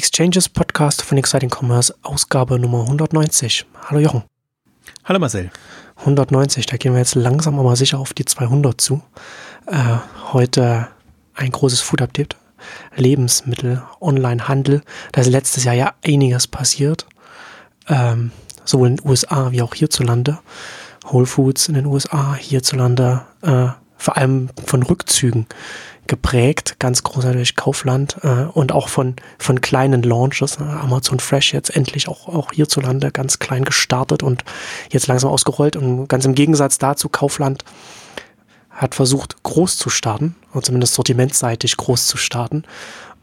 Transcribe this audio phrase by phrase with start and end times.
[0.00, 3.66] Exchanges Podcast von Exciting Commerce, Ausgabe Nummer 190.
[3.82, 4.22] Hallo Jochen.
[5.04, 5.50] Hallo Marcel.
[5.96, 9.02] 190, da gehen wir jetzt langsam aber sicher auf die 200 zu.
[9.66, 9.98] Äh,
[10.32, 10.88] heute
[11.34, 12.36] ein großes Food-Update.
[12.96, 14.80] Lebensmittel, Online-Handel.
[15.12, 17.04] Da ist letztes Jahr ja einiges passiert.
[17.86, 18.32] Ähm,
[18.64, 20.38] sowohl in den USA wie auch hierzulande.
[21.10, 23.66] Whole Foods in den USA, hierzulande, äh,
[23.98, 25.46] vor allem von Rückzügen
[26.06, 30.56] geprägt, ganz großartig Kaufland äh, und auch von, von kleinen Launches.
[30.56, 34.44] Äh, Amazon Fresh jetzt endlich auch, auch hierzulande ganz klein gestartet und
[34.90, 35.76] jetzt langsam ausgerollt.
[35.76, 37.64] Und ganz im Gegensatz dazu, Kaufland
[38.70, 42.64] hat versucht, groß zu starten, oder zumindest sortimentseitig groß zu starten.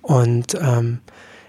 [0.02, 1.00] Und ähm,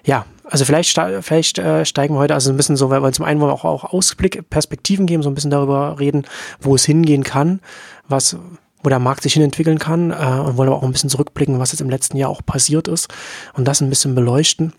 [0.04, 3.26] ja, also vielleicht, vielleicht äh, steigen wir heute also ein bisschen so, weil wir zum
[3.26, 6.26] einen wollen wir auch, auch Ausblick, Perspektiven geben, so ein bisschen darüber reden,
[6.58, 7.60] wo es hingehen kann,
[8.08, 8.36] was
[8.82, 11.72] wo der Markt sich hinentwickeln kann äh, und wollen aber auch ein bisschen zurückblicken, was
[11.72, 13.08] jetzt im letzten Jahr auch passiert ist
[13.54, 14.72] und das ein bisschen beleuchten.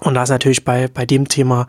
[0.00, 1.66] Und da ist natürlich bei, bei dem Thema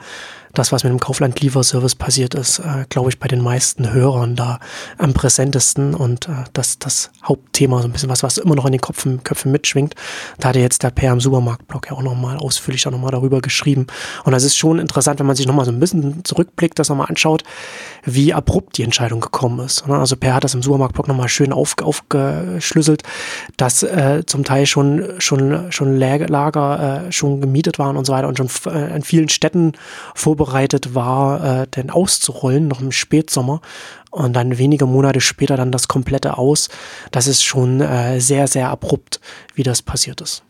[0.53, 4.59] das, was mit dem Kaufland-Lieferservice passiert ist, äh, glaube ich, bei den meisten Hörern da
[4.99, 8.71] am präsentesten und äh, das, das Hauptthema, so ein bisschen was, was immer noch in
[8.71, 9.96] den Köpfen, Köpfen mitschwingt.
[10.40, 13.87] Da hatte jetzt der Per im Supermarktblog ja auch nochmal ausführlich auch nochmal darüber geschrieben.
[14.26, 17.07] Und das ist schon interessant, wenn man sich nochmal so ein bisschen zurückblickt, das nochmal
[17.09, 17.43] anschaut,
[18.04, 19.87] wie abrupt die Entscheidung gekommen ist.
[19.87, 19.98] Ne?
[19.98, 23.01] Also Per hat das im Supermarktblog nochmal schön auf, aufgeschlüsselt,
[23.57, 28.27] dass äh, zum Teil schon, schon, schon Lager äh, schon gemietet waren und so weiter
[28.27, 29.74] und schon äh, in vielen Städten
[30.13, 33.62] vorbereitet vorbereitet war, äh, denn auszurollen, noch im Spätsommer.
[34.12, 36.70] Und dann wenige Monate später dann das komplette Aus.
[37.12, 39.20] Das ist schon äh, sehr, sehr abrupt,
[39.55, 40.44] wie das passiert ist.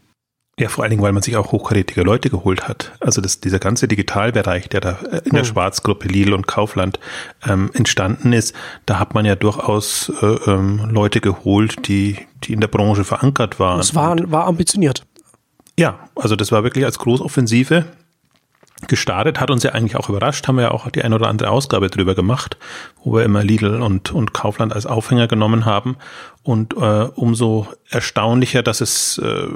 [0.59, 2.91] Ja, vor allen Dingen, weil man sich auch hochkarätige Leute geholt hat.
[2.99, 5.45] Also das, dieser ganze Digitalbereich, der da äh, in der hm.
[5.45, 6.99] Schwarzgruppe Lidl und Kaufland
[7.47, 8.53] ähm, entstanden ist,
[8.85, 13.59] da hat man ja durchaus äh, ähm, Leute geholt, die, die in der Branche verankert
[13.59, 13.79] waren.
[13.79, 15.05] Es war, war ambitioniert.
[15.79, 17.85] Ja, also das war wirklich als Großoffensive
[18.87, 21.49] gestartet, hat uns ja eigentlich auch überrascht, haben wir ja auch die ein oder andere
[21.49, 22.57] Ausgabe drüber gemacht,
[23.03, 25.97] wo wir immer Lidl und, und Kaufland als Aufhänger genommen haben.
[26.43, 29.47] Und äh, umso erstaunlicher, dass es äh,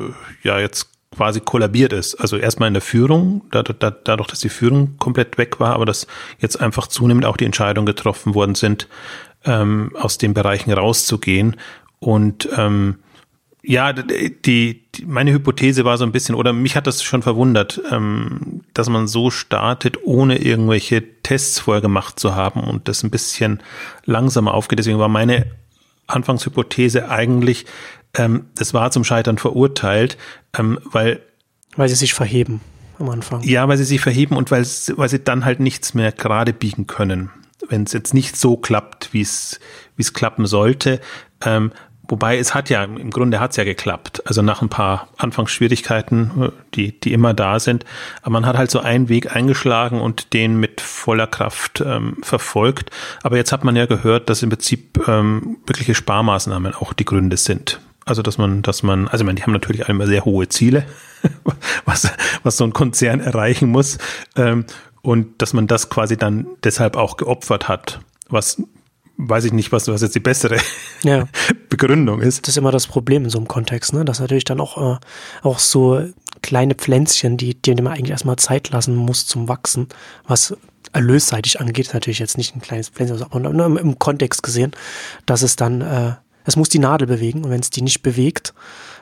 [0.44, 2.16] ja jetzt quasi kollabiert ist.
[2.16, 6.08] Also erstmal in der Führung, dadurch, dass die Führung komplett weg war, aber dass
[6.40, 8.88] jetzt einfach zunehmend auch die Entscheidungen getroffen worden sind,
[9.46, 11.56] ähm, aus den Bereichen rauszugehen.
[12.00, 12.98] Und ähm,
[13.64, 17.82] ja, die, die, meine Hypothese war so ein bisschen, oder mich hat das schon verwundert,
[17.92, 23.10] ähm, dass man so startet, ohne irgendwelche Tests vorher gemacht zu haben und das ein
[23.10, 23.62] bisschen
[24.06, 24.80] langsamer aufgeht.
[24.80, 25.48] Deswegen war meine
[26.06, 27.66] Anfangshypothese eigentlich,
[28.14, 30.18] ähm, das war zum Scheitern verurteilt,
[30.58, 31.22] ähm, weil
[31.76, 32.62] weil sie sich verheben
[33.00, 33.44] am Anfang.
[33.44, 34.66] Ja, weil sie sich verheben und weil,
[34.96, 37.30] weil sie dann halt nichts mehr gerade biegen können.
[37.70, 39.60] Wenn es jetzt nicht so klappt, wie es
[39.96, 41.02] wie es klappen sollte,
[41.44, 41.72] ähm,
[42.08, 44.24] Wobei es hat ja, im Grunde hat es ja geklappt.
[44.26, 47.86] Also nach ein paar Anfangsschwierigkeiten, die, die immer da sind.
[48.22, 52.92] Aber man hat halt so einen Weg eingeschlagen und den mit voller Kraft ähm, verfolgt.
[53.24, 57.38] Aber jetzt hat man ja gehört, dass im Prinzip ähm, wirkliche Sparmaßnahmen auch die Gründe
[57.38, 57.80] sind.
[58.06, 60.86] Also dass man, dass man, also ich meine, die haben natürlich immer sehr hohe Ziele,
[61.86, 62.10] was,
[62.44, 63.98] was so ein Konzern erreichen muss.
[64.36, 64.66] Ähm,
[65.02, 68.62] und dass man das quasi dann deshalb auch geopfert hat was
[69.18, 70.58] weiß ich nicht, was, was jetzt die bessere
[71.04, 71.28] ja.
[71.70, 72.44] Begründung ist.
[72.44, 74.06] Das ist immer das Problem in so einem Kontext, ne?
[74.06, 75.00] dass natürlich dann auch, äh,
[75.42, 76.04] auch so
[76.42, 79.88] kleine Pflänzchen, die, die man eigentlich erstmal Zeit lassen muss zum Wachsen,
[80.28, 80.56] was
[80.94, 84.72] erlösseitig angeht, ist natürlich jetzt nicht ein kleines Pflänzchen, aber nur im, im Kontext gesehen,
[85.26, 86.14] dass es dann, äh,
[86.46, 88.54] es muss die Nadel bewegen und wenn es die nicht bewegt,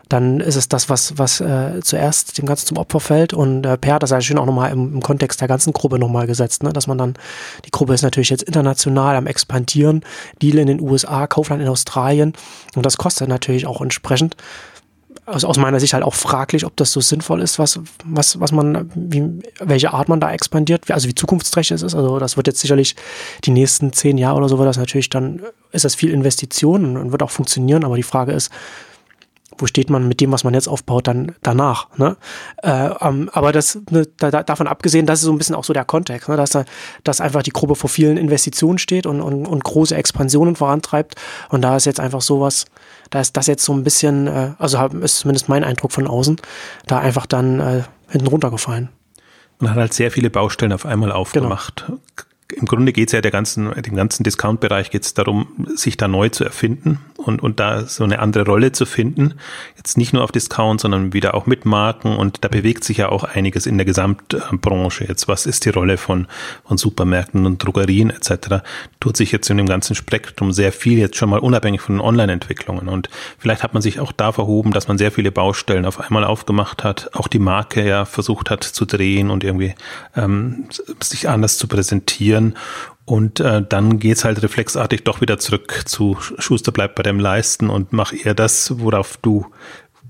[0.10, 3.34] dann ist es das, was, was äh, zuerst dem Ganzen zum Opfer fällt.
[3.34, 5.98] Und äh, Per hat das ja schön auch nochmal im, im Kontext der ganzen Gruppe
[6.00, 6.74] nochmal gesetzt, ne?
[6.74, 7.16] dass man dann,
[7.66, 10.04] die Gruppe ist natürlich jetzt international am expandieren,
[10.42, 12.34] Deal in den USA, Kaufland in Australien
[12.76, 14.36] und das kostet natürlich auch entsprechend.
[15.28, 18.52] Also aus meiner Sicht halt auch fraglich, ob das so sinnvoll ist, was, was, was
[18.52, 19.24] man, wie,
[19.60, 21.96] welche Art man da expandiert, also wie zukunftsträchtig es ist.
[21.96, 22.96] Also das wird jetzt sicherlich
[23.44, 27.12] die nächsten zehn Jahre oder so wird das natürlich dann, ist das viel Investition und
[27.12, 28.52] wird auch funktionieren, aber die Frage ist,
[29.58, 31.88] wo steht man mit dem, was man jetzt aufbaut, dann danach.
[31.98, 32.18] Ne?
[32.64, 35.74] Äh, ähm, aber das, ne, da, davon abgesehen, das ist so ein bisschen auch so
[35.74, 36.38] der Kontext, ne?
[36.38, 36.66] dass, da,
[37.04, 41.16] dass einfach die Gruppe vor vielen Investitionen steht und, und, und große Expansionen vorantreibt.
[41.50, 42.66] Und da ist jetzt einfach sowas,
[43.10, 46.38] da ist das jetzt so ein bisschen, äh, also ist zumindest mein Eindruck von außen,
[46.88, 48.90] da einfach dann äh, hinten runtergefallen.
[49.60, 51.86] Man hat halt sehr viele Baustellen auf einmal aufgemacht.
[51.88, 52.00] Genau.
[52.54, 56.08] Im Grunde geht es ja der ganzen, dem ganzen Discount-Bereich geht es darum, sich da
[56.08, 59.36] neu zu erfinden und, und da so eine andere Rolle zu finden.
[59.78, 63.10] Jetzt nicht nur auf Discount, sondern wieder auch mit Marken und da bewegt sich ja
[63.10, 65.06] auch einiges in der Gesamtbranche.
[65.08, 66.28] Jetzt, was ist die Rolle von,
[66.68, 68.64] von Supermärkten und Drogerien etc.
[69.00, 72.02] Tut sich jetzt in dem ganzen Spektrum sehr viel, jetzt schon mal unabhängig von den
[72.02, 72.88] Online-Entwicklungen.
[72.88, 76.24] Und vielleicht hat man sich auch da verhoben, dass man sehr viele Baustellen auf einmal
[76.24, 79.76] aufgemacht hat, auch die Marke ja versucht hat zu drehen und irgendwie
[80.16, 80.66] ähm,
[81.02, 82.56] sich anders zu präsentieren.
[83.06, 87.70] Und äh, dann geht's halt reflexartig doch wieder zurück zu Schuster bleibt bei dem Leisten
[87.70, 89.46] und mach eher das, worauf du,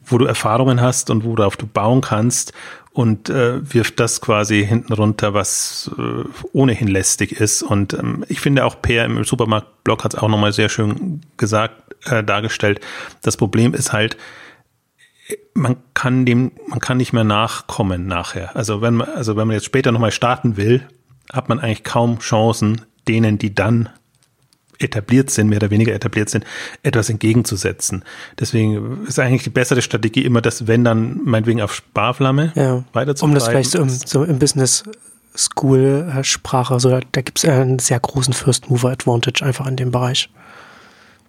[0.05, 2.53] wo du Erfahrungen hast und worauf du bauen kannst
[2.95, 7.61] und äh, wirft das quasi hinten runter, was äh, ohnehin lästig ist.
[7.61, 11.93] Und ähm, ich finde auch Per im Supermarktblog hat es auch nochmal sehr schön gesagt,
[12.05, 12.79] äh, dargestellt.
[13.21, 14.15] Das Problem ist halt,
[15.53, 18.55] man kann dem, man kann nicht mehr nachkommen nachher.
[18.55, 20.87] Also wenn man, also wenn man jetzt später nochmal starten will,
[21.31, 23.89] hat man eigentlich kaum Chancen, denen, die dann
[24.79, 26.45] etabliert sind, mehr oder weniger etabliert sind,
[26.83, 28.03] etwas entgegenzusetzen.
[28.39, 32.83] Deswegen ist eigentlich die bessere Strategie immer das, wenn dann meinetwegen auf Sparflamme ja.
[32.93, 33.31] weiterzutreiben.
[33.31, 34.83] Um das vielleicht so im, so im Business
[35.37, 39.75] School Sprache, so da, da gibt es einen sehr großen First Mover Advantage einfach in
[39.75, 40.29] dem Bereich.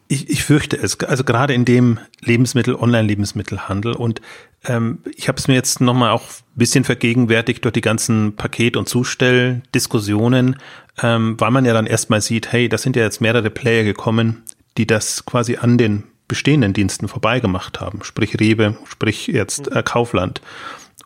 [0.09, 3.95] Ich, ich fürchte es, also gerade in dem Lebensmittel, Online-Lebensmittelhandel.
[3.95, 4.21] Und
[4.67, 8.77] ähm, ich habe es mir jetzt nochmal auch ein bisschen vergegenwärtigt durch die ganzen Paket-
[8.77, 10.57] und Zustelldiskussionen,
[11.03, 14.43] ähm, weil man ja dann erstmal sieht, hey, das sind ja jetzt mehrere Player gekommen,
[14.77, 18.03] die das quasi an den bestehenden Diensten vorbeigemacht haben.
[18.03, 20.41] Sprich Rewe, sprich jetzt äh, Kaufland.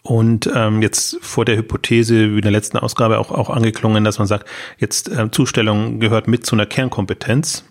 [0.02, 4.18] Und ähm, jetzt vor der Hypothese, wie in der letzten Ausgabe auch, auch angeklungen, dass
[4.18, 4.48] man sagt,
[4.78, 7.64] jetzt äh, Zustellung gehört mit zu einer Kernkompetenz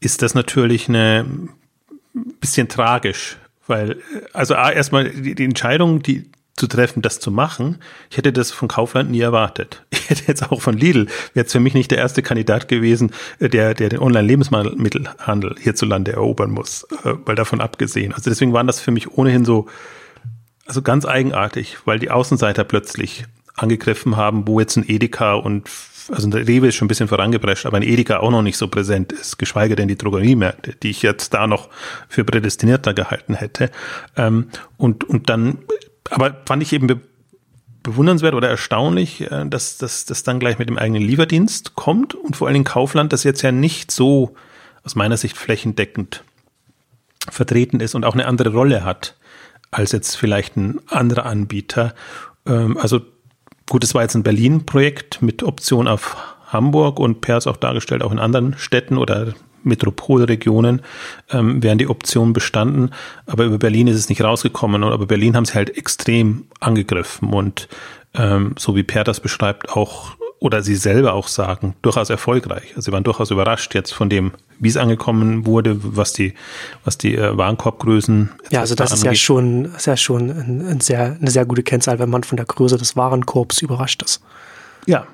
[0.00, 1.26] ist das natürlich eine
[2.40, 3.36] bisschen tragisch,
[3.70, 3.96] weil,
[4.34, 6.30] also erstmal die, die Entscheidung, die
[6.60, 7.78] zu treffen, das zu machen.
[8.10, 9.84] Ich hätte das von Kaufland nie erwartet.
[10.10, 13.12] Ich hätte jetzt auch von Lidl, wäre jetzt für mich nicht der erste Kandidat gewesen,
[13.38, 18.12] äh, der, der den Online-Lebensmittelhandel hierzulande erobern muss, äh, weil davon abgesehen.
[18.12, 19.68] Also deswegen waren das für mich ohnehin so,
[20.66, 23.24] also ganz eigenartig, weil die Außenseiter plötzlich
[23.54, 25.68] angegriffen haben, wo jetzt ein Edeka und
[26.08, 28.68] also der Rewe ist schon ein bisschen vorangeprescht, aber ein Edeka auch noch nicht so
[28.68, 31.68] präsent ist, geschweige denn die Drogeriemärkte, die ich jetzt da noch
[32.08, 33.70] für prädestinierter gehalten hätte.
[34.16, 35.58] Ähm, und, und dann,
[36.10, 37.00] aber fand ich eben be
[37.82, 42.36] bewundernswert oder erstaunlich, äh, dass das dass dann gleich mit dem eigenen Lieferdienst kommt und
[42.36, 44.34] vor allen Dingen Kaufland, das jetzt ja nicht so
[44.84, 46.22] aus meiner Sicht flächendeckend
[47.30, 49.16] vertreten ist und auch eine andere Rolle hat
[49.70, 51.94] als jetzt vielleicht ein anderer Anbieter.
[52.46, 53.00] Ähm, also
[53.70, 56.16] Gut, es war jetzt ein Berlin-Projekt mit Option auf
[56.48, 59.32] Hamburg und Per ist auch dargestellt, auch in anderen Städten oder
[59.62, 60.82] Metropolregionen
[61.30, 62.90] ähm, wären die Optionen bestanden,
[63.26, 64.82] aber über Berlin ist es nicht rausgekommen.
[64.82, 67.68] Aber Berlin haben sie halt extrem angegriffen und
[68.14, 72.70] ähm, so wie Per das beschreibt, auch oder sie selber auch sagen, durchaus erfolgreich.
[72.70, 76.32] Also sie waren durchaus überrascht jetzt von dem, wie es angekommen wurde, was die,
[76.82, 78.30] was die äh, Warenkorbgrößen.
[78.50, 81.62] Ja, also das ist ja schon, ist ja schon ein, ein sehr, eine sehr gute
[81.62, 84.22] Kennzahl, wenn man von der Größe des Warenkorbs überrascht ist.
[84.86, 85.06] Ja,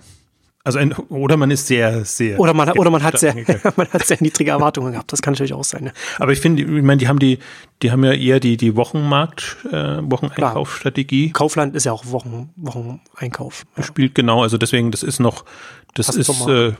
[0.67, 2.41] also ein, oder man ist sehr, sehr.
[2.41, 3.35] Oder man, oder man hat sehr,
[3.77, 5.13] man hat sehr niedrige Erwartungen gehabt.
[5.13, 5.87] Das kann natürlich auch sein.
[5.87, 5.93] Ja.
[6.19, 7.39] Aber ich finde, ich meine, die haben die,
[7.83, 11.31] die haben ja eher die, die Wochenmarkt, äh, Wocheneinkaufsstrategie.
[11.31, 13.65] Kaufland ist ja auch Wochen, Wocheneinkauf.
[13.77, 13.85] Ja.
[13.85, 15.45] Spielt genau, also deswegen, das ist noch,
[15.95, 16.73] das Passt ist, äh,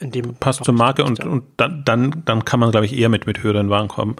[0.00, 3.08] in dem passt zur Marke und, und dann, dann, dann kann man, glaube ich, eher
[3.08, 4.16] mit, mit höheren Warenkorben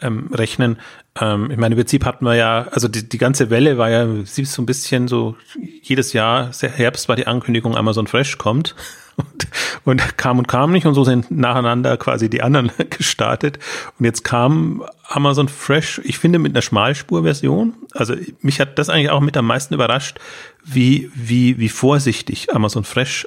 [0.00, 0.78] ähm, rechnen.
[1.20, 4.06] Ähm, ich meine, im Prinzip hatten wir ja, also die, die ganze Welle war ja,
[4.24, 5.36] sie ist so ein bisschen so,
[5.82, 8.74] jedes Jahr, Herbst war die Ankündigung, Amazon Fresh kommt.
[9.18, 9.48] Und,
[9.84, 13.58] und kam und kam nicht und so sind nacheinander quasi die anderen gestartet.
[13.98, 17.74] Und jetzt kam Amazon Fresh, ich finde mit einer Schmalspurversion.
[17.94, 20.20] Also mich hat das eigentlich auch mit am meisten überrascht,
[20.64, 23.26] wie, wie, wie vorsichtig Amazon Fresh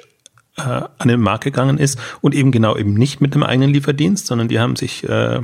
[0.56, 4.26] äh, an den Markt gegangen ist und eben genau eben nicht mit dem eigenen Lieferdienst,
[4.26, 5.40] sondern die haben sich äh,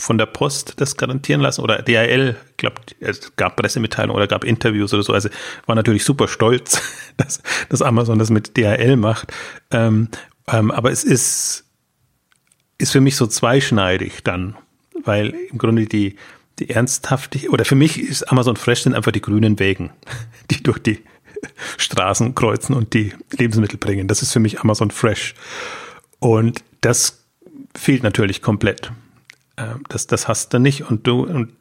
[0.00, 4.44] von der Post das garantieren lassen oder DHL, ich glaube, es gab Pressemitteilungen oder gab
[4.44, 5.28] Interviews oder so, also
[5.64, 6.82] war natürlich super stolz,
[7.16, 9.32] dass, dass Amazon das mit DHL macht.
[9.70, 10.08] Ähm,
[10.48, 11.64] ähm, aber es ist,
[12.78, 14.56] ist für mich so zweischneidig dann,
[15.02, 16.16] weil im Grunde die,
[16.58, 19.90] die ernsthaftig, oder für mich ist Amazon Fresh sind einfach die grünen Wägen,
[20.50, 21.02] die durch die
[21.76, 24.08] Straßen kreuzen und die Lebensmittel bringen.
[24.08, 25.34] Das ist für mich Amazon Fresh.
[26.18, 27.24] Und das
[27.74, 28.92] fehlt natürlich komplett.
[29.56, 31.52] Ähm, das, das hast du nicht und du, und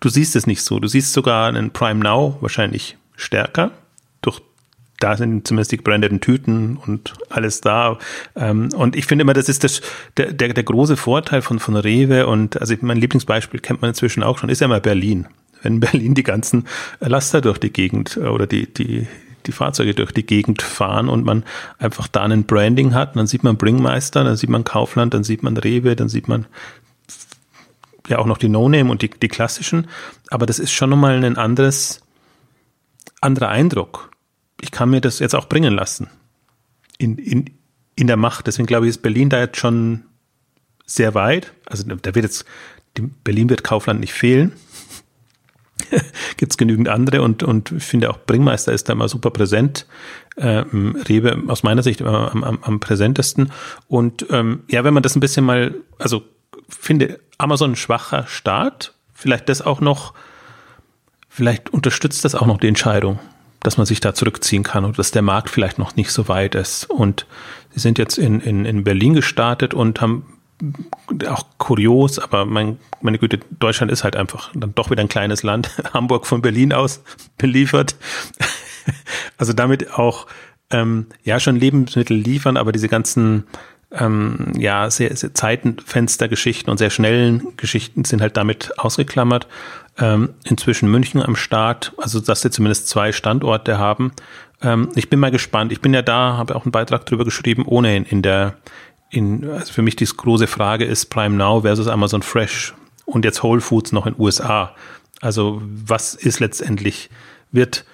[0.00, 0.78] du siehst es nicht so.
[0.78, 3.72] Du siehst sogar einen Prime Now wahrscheinlich stärker.
[4.22, 4.40] Durch,
[4.98, 7.98] da sind zumindest die gebrandeten Tüten und alles da.
[8.36, 9.82] Ähm, und ich finde immer, das ist das,
[10.16, 14.22] der, der, der große Vorteil von, von Rewe und also mein Lieblingsbeispiel kennt man inzwischen
[14.22, 15.26] auch schon, ist ja immer Berlin.
[15.62, 16.66] Wenn Berlin die ganzen
[17.00, 19.06] Laster durch die Gegend äh, oder die, die,
[19.46, 21.44] die Fahrzeuge durch die Gegend fahren und man
[21.78, 25.42] einfach da ein Branding hat, dann sieht man Bringmeister, dann sieht man Kaufland, dann sieht
[25.42, 26.46] man Rewe, dann sieht man
[28.08, 29.88] ja auch noch die No-Name und die, die klassischen,
[30.30, 32.02] aber das ist schon nochmal ein anderes,
[33.20, 34.10] anderer Eindruck.
[34.60, 36.08] Ich kann mir das jetzt auch bringen lassen.
[36.98, 37.50] In, in,
[37.96, 38.46] in der Macht.
[38.46, 40.04] Deswegen glaube ich, ist Berlin da jetzt schon
[40.86, 41.52] sehr weit.
[41.66, 42.44] Also da wird jetzt,
[43.24, 44.52] Berlin wird Kaufland nicht fehlen.
[46.36, 49.86] Gibt es genügend andere und, und ich finde auch Bringmeister ist da immer super präsent.
[50.36, 53.52] Ähm, Rewe aus meiner Sicht immer am, am, am präsentesten.
[53.88, 56.22] Und ähm, ja, wenn man das ein bisschen mal, also
[56.68, 60.14] finde Amazon ein schwacher Start, vielleicht das auch noch,
[61.28, 63.18] vielleicht unterstützt das auch noch die Entscheidung,
[63.60, 66.54] dass man sich da zurückziehen kann und dass der Markt vielleicht noch nicht so weit
[66.54, 66.88] ist.
[66.88, 67.26] Und
[67.70, 70.38] sie sind jetzt in, in, in Berlin gestartet und haben
[71.26, 75.42] auch kurios, aber mein, meine Güte, Deutschland ist halt einfach dann doch wieder ein kleines
[75.42, 75.70] Land.
[75.94, 77.02] Hamburg von Berlin aus
[77.38, 77.96] beliefert.
[79.38, 80.26] also damit auch
[80.70, 83.44] ähm, ja schon Lebensmittel liefern, aber diese ganzen
[83.90, 89.46] ähm, ja sehr, sehr Zeitenfenstergeschichten und sehr schnellen Geschichten sind halt damit ausgeklammert.
[89.98, 94.12] Ähm, inzwischen München am Start, also dass sie zumindest zwei Standorte haben.
[94.62, 95.70] Ähm, ich bin mal gespannt.
[95.70, 98.56] Ich bin ja da, habe auch einen Beitrag drüber geschrieben, ohnehin in der
[99.12, 103.42] in, also für mich die große Frage ist Prime Now versus Amazon Fresh und jetzt
[103.42, 104.74] Whole Foods noch in USA.
[105.20, 107.10] Also was ist letztendlich,
[107.52, 107.84] wird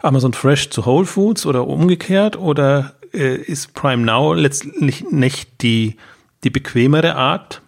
[0.00, 5.96] Amazon Fresh zu Whole Foods oder umgekehrt oder äh, ist Prime Now letztlich nicht die,
[6.42, 7.62] die bequemere Art,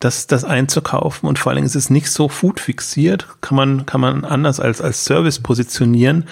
[0.00, 3.86] das, das einzukaufen und vor allen Dingen ist es nicht so food fixiert, kann man,
[3.86, 6.26] kann man anders als, als Service positionieren.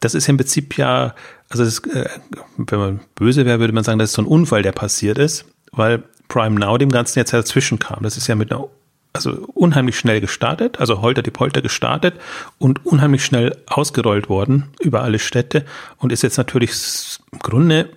[0.00, 1.14] Das ist im Prinzip ja
[1.48, 2.08] also das, äh,
[2.56, 5.44] wenn man böse wäre, würde man sagen, das ist so ein Unfall, der passiert ist,
[5.72, 8.02] weil Prime Now dem Ganzen jetzt dazwischen kam.
[8.02, 8.66] Das ist ja mit einer,
[9.12, 12.14] also unheimlich schnell gestartet, also Holter die Polter gestartet
[12.58, 15.64] und unheimlich schnell ausgerollt worden über alle Städte
[15.98, 16.72] und ist jetzt natürlich
[17.30, 17.90] im Grunde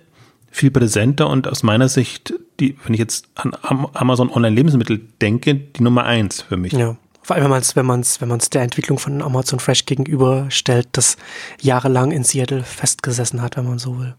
[0.50, 5.54] viel präsenter und aus meiner Sicht, die, wenn ich jetzt an Amazon Online Lebensmittel denke,
[5.54, 6.72] die Nummer eins für mich.
[6.72, 6.96] Ja.
[7.28, 10.88] Vor allem, wenn man es wenn man's, wenn man's der Entwicklung von Amazon Fresh gegenüberstellt,
[10.92, 11.18] das
[11.60, 14.14] jahrelang in Seattle festgesessen hat, wenn man so will.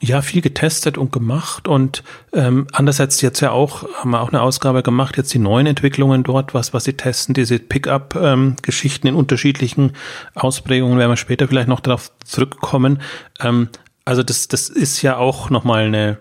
[0.00, 2.04] Ja, viel getestet und gemacht und
[2.34, 6.22] ähm, andererseits jetzt ja auch, haben wir auch eine Ausgabe gemacht, jetzt die neuen Entwicklungen
[6.22, 9.92] dort, was, was sie testen, diese Pickup-Geschichten ähm, in unterschiedlichen
[10.34, 13.00] Ausprägungen, werden wir später vielleicht noch darauf zurückkommen.
[13.40, 13.70] Ähm,
[14.04, 16.18] also das, das ist ja auch nochmal eine,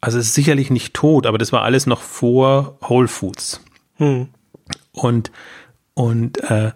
[0.00, 3.60] also es ist sicherlich nicht tot, aber das war alles noch vor Whole Foods.
[3.96, 4.28] Hm.
[4.92, 5.30] Und,
[5.94, 6.72] und äh,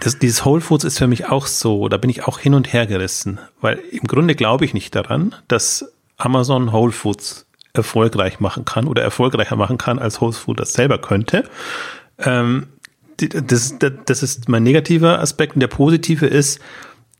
[0.00, 2.72] das, dieses Whole Foods ist für mich auch so, da bin ich auch hin und
[2.72, 8.64] her gerissen, weil im Grunde glaube ich nicht daran, dass Amazon Whole Foods erfolgreich machen
[8.64, 11.48] kann oder erfolgreicher machen kann, als Whole Foods das selber könnte.
[12.18, 12.68] Ähm,
[13.16, 16.60] das, das, das ist mein negativer Aspekt und der positive ist,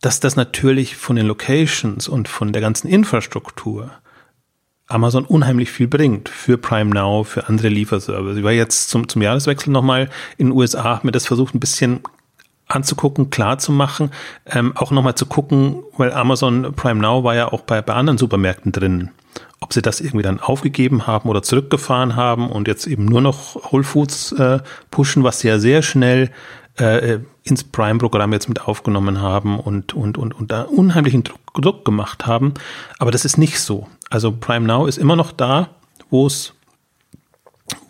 [0.01, 3.91] dass das natürlich von den Locations und von der ganzen Infrastruktur
[4.87, 8.37] Amazon unheimlich viel bringt für Prime Now, für andere Lieferservice.
[8.37, 11.61] Ich war jetzt zum, zum Jahreswechsel nochmal in den USA, habe mir das versucht ein
[11.61, 12.01] bisschen
[12.67, 14.11] anzugucken, klar zu machen,
[14.47, 18.19] ähm, auch nochmal zu gucken, weil Amazon Prime Now war ja auch bei, bei anderen
[18.19, 19.11] Supermärkten drin.
[19.61, 23.73] Ob sie das irgendwie dann aufgegeben haben oder zurückgefahren haben und jetzt eben nur noch
[23.73, 24.59] Whole Foods äh,
[24.91, 26.31] pushen, was sie ja sehr schnell
[26.77, 31.85] äh, ins Prime-Programm jetzt mit aufgenommen haben und, und, und, und da unheimlichen Druck, Druck
[31.85, 32.55] gemacht haben.
[32.99, 33.87] Aber das ist nicht so.
[34.15, 35.71] Also Prime Now ist immer noch da,
[36.09, 36.53] wo es,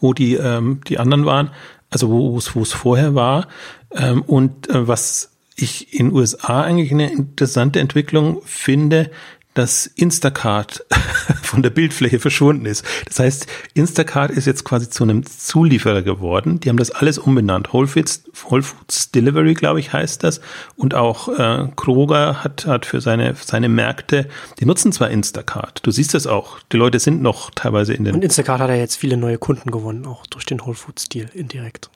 [0.00, 1.50] wo die, ähm, die anderen waren,
[1.90, 3.47] also wo es, wo es vorher war.
[3.90, 9.11] Ähm, und äh, was ich in USA eigentlich eine interessante Entwicklung finde,
[9.54, 10.84] dass Instacart
[11.42, 12.84] von der Bildfläche verschwunden ist.
[13.06, 16.61] Das heißt, Instacart ist jetzt quasi zu einem Zulieferer geworden.
[16.61, 17.73] Die haben das alles umbenannt.
[17.73, 20.40] Whole Foods, Whole Foods Delivery, glaube ich, heißt das.
[20.76, 25.80] Und auch äh, Kroger hat, hat für seine, seine Märkte, die nutzen zwar Instacart.
[25.84, 26.58] Du siehst das auch.
[26.73, 28.16] Die Leute sind noch teilweise in den.
[28.16, 31.28] Und Instacart hat ja jetzt viele neue Kunden gewonnen, auch durch den Whole Foods Deal
[31.32, 31.90] indirekt.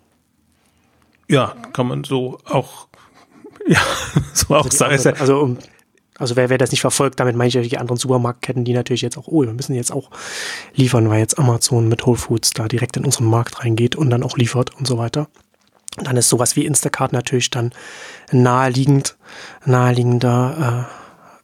[1.29, 2.87] Ja, kann man so auch,
[3.67, 3.81] ja,
[4.33, 5.19] so auch also sagen.
[5.19, 5.59] also um
[6.19, 9.17] also wer, wer das nicht verfolgt, damit meine ich die anderen Supermarktketten, die natürlich jetzt
[9.17, 10.11] auch, oh, wir müssen jetzt auch
[10.75, 14.23] liefern, weil jetzt Amazon mit Whole Foods da direkt in unseren Markt reingeht und dann
[14.23, 15.29] auch liefert und so weiter.
[15.97, 17.73] Und dann ist sowas wie Instacart natürlich dann
[18.31, 19.17] naheliegend,
[19.65, 20.87] naheliegender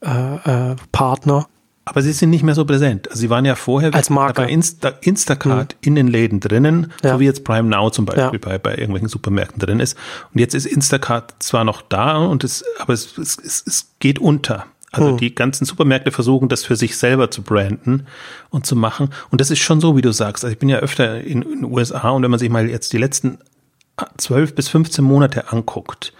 [0.02, 1.49] äh, äh, äh, Partner.
[1.87, 3.09] Aber sie sind nicht mehr so präsent.
[3.09, 4.43] Also sie waren ja vorher als Marke.
[4.43, 5.87] bei Insta Instacart mhm.
[5.87, 7.14] in den Läden drinnen, ja.
[7.14, 8.49] so wie jetzt Prime Now zum Beispiel ja.
[8.49, 9.97] bei, bei irgendwelchen Supermärkten drin ist.
[10.33, 14.67] Und jetzt ist Instacart zwar noch da und es, aber es, es, es geht unter.
[14.93, 15.17] Also mhm.
[15.19, 18.07] die ganzen Supermärkte versuchen das für sich selber zu branden
[18.50, 19.11] und zu machen.
[19.31, 20.45] Und das ist schon so, wie du sagst.
[20.45, 22.93] Also ich bin ja öfter in, in den USA und wenn man sich mal jetzt
[22.93, 23.38] die letzten
[24.17, 26.12] zwölf bis 15 Monate anguckt,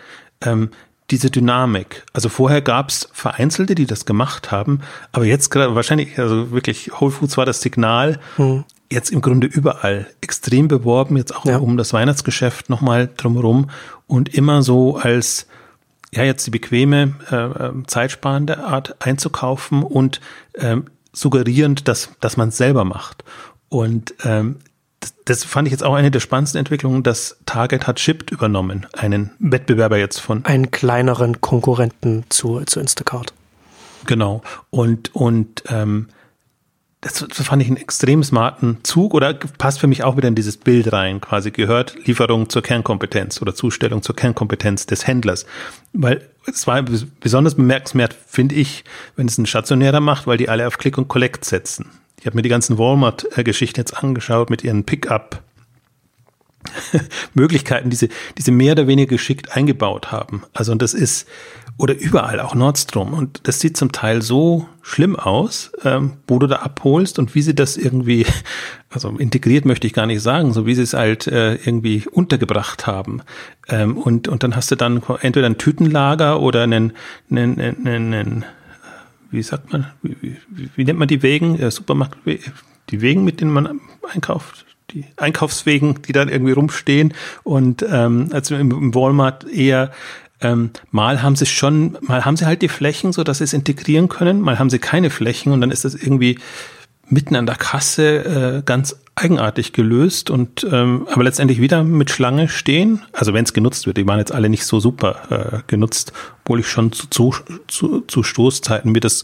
[0.43, 0.71] ähm,
[1.11, 2.05] diese Dynamik.
[2.13, 4.81] Also vorher gab es Vereinzelte, die das gemacht haben,
[5.13, 8.65] aber jetzt gerade wahrscheinlich, also wirklich, Whole Foods war das Signal, mhm.
[8.91, 11.59] jetzt im Grunde überall extrem beworben, jetzt auch ja.
[11.59, 13.71] um das Weihnachtsgeschäft nochmal drumherum
[14.07, 15.47] und immer so als
[16.13, 20.21] ja jetzt die bequeme, äh, ähm, zeitsparende Art einzukaufen und
[20.55, 23.25] ähm, suggerierend, dass, dass man es selber macht.
[23.69, 24.57] Und ähm,
[25.25, 29.31] das, fand ich jetzt auch eine der spannendsten Entwicklungen, dass Target hat Shipped übernommen, einen
[29.39, 30.45] Wettbewerber jetzt von.
[30.45, 33.33] Einen kleineren Konkurrenten zu, zu Instacart.
[34.07, 34.43] Genau.
[34.71, 36.09] Und, und ähm,
[37.05, 40.35] das, das fand ich einen extrem smarten Zug oder passt für mich auch wieder in
[40.35, 45.45] dieses Bild rein, quasi gehört Lieferung zur Kernkompetenz oder Zustellung zur Kernkompetenz des Händlers.
[45.93, 46.83] Weil es war
[47.21, 48.85] besonders bemerkenswert, finde ich,
[49.17, 51.91] wenn es ein Stationärer macht, weil die alle auf Click und Collect setzen.
[52.25, 55.43] Ich habe mir die ganzen Walmart-Geschichten jetzt angeschaut mit ihren Pickup
[57.35, 60.43] Möglichkeiten, diese, diese mehr oder weniger geschickt eingebaut haben.
[60.55, 61.29] Also und das ist,
[61.77, 63.13] oder überall, auch Nordstrom.
[63.13, 67.43] Und das sieht zum Teil so schlimm aus, ähm, wo du da abholst und wie
[67.43, 68.25] sie das irgendwie,
[68.89, 72.87] also integriert möchte ich gar nicht sagen, so wie sie es halt äh, irgendwie untergebracht
[72.87, 73.21] haben.
[73.69, 76.95] Ähm, und, und dann hast du dann entweder ein Tütenlager oder einen,
[77.31, 78.45] einen, einen, einen
[79.35, 80.17] wie sagt man, wie,
[80.49, 82.19] wie, wie nennt man die Wegen, äh, Supermarkt,
[82.91, 83.81] die Wegen, mit denen man
[84.13, 84.65] einkauft?
[84.91, 89.91] die Einkaufswegen, die dann irgendwie rumstehen und ähm, also im, Walmart eher
[90.41, 93.53] ähm, mal haben sie schon, mal haben sie halt die Flächen, so dass sie es
[93.53, 96.39] integrieren können, mal haben sie keine Flächen und dann ist das irgendwie
[97.09, 102.49] mitten an der Kasse äh, ganz eigenartig gelöst und ähm, aber letztendlich wieder mit Schlange
[102.49, 103.03] stehen.
[103.13, 106.61] Also wenn es genutzt wird, die waren jetzt alle nicht so super äh, genutzt, obwohl
[106.61, 107.35] ich schon zu, zu,
[107.69, 109.23] zu, zu Stoßzeiten mir das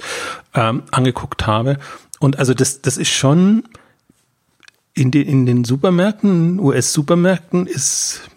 [0.54, 1.78] ähm, angeguckt habe.
[2.20, 3.64] Und also das, das ist schon
[4.94, 8.29] in den, in den Supermärkten, US-Supermärkten ist,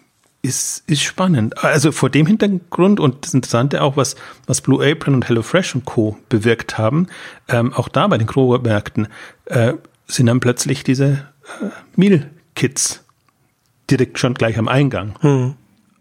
[0.44, 1.64] ist, ist spannend.
[1.64, 4.14] Also vor dem Hintergrund und das Interessante auch, was,
[4.46, 6.18] was Blue Apron und HelloFresh und Co.
[6.28, 7.08] bewirkt haben,
[7.48, 9.08] ähm, auch da bei den Krogermärkten,
[9.46, 9.72] äh,
[10.06, 11.26] sind dann plötzlich diese
[11.62, 13.04] äh, Meal Kits
[13.90, 15.14] direkt schon gleich am Eingang.
[15.20, 15.54] Hm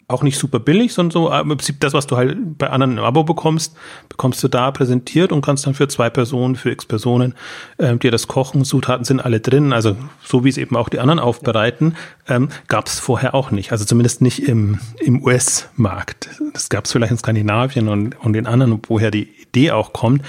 [0.07, 3.03] auch nicht super billig, sondern so im Prinzip das, was du halt bei anderen im
[3.03, 3.75] Abo bekommst,
[4.09, 7.35] bekommst du da präsentiert und kannst dann für zwei Personen, für x Personen
[7.79, 8.65] ähm, dir das kochen.
[8.65, 11.95] Zutaten sind alle drin, also so wie es eben auch die anderen aufbereiten,
[12.27, 13.71] ähm, gab es vorher auch nicht.
[13.71, 16.29] Also zumindest nicht im, im US-Markt.
[16.53, 20.21] Das gab es vielleicht in Skandinavien und, und in anderen, woher die Idee auch kommt.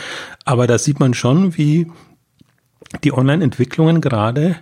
[0.45, 1.90] Aber da sieht man schon, wie
[3.02, 4.56] die Online-Entwicklungen gerade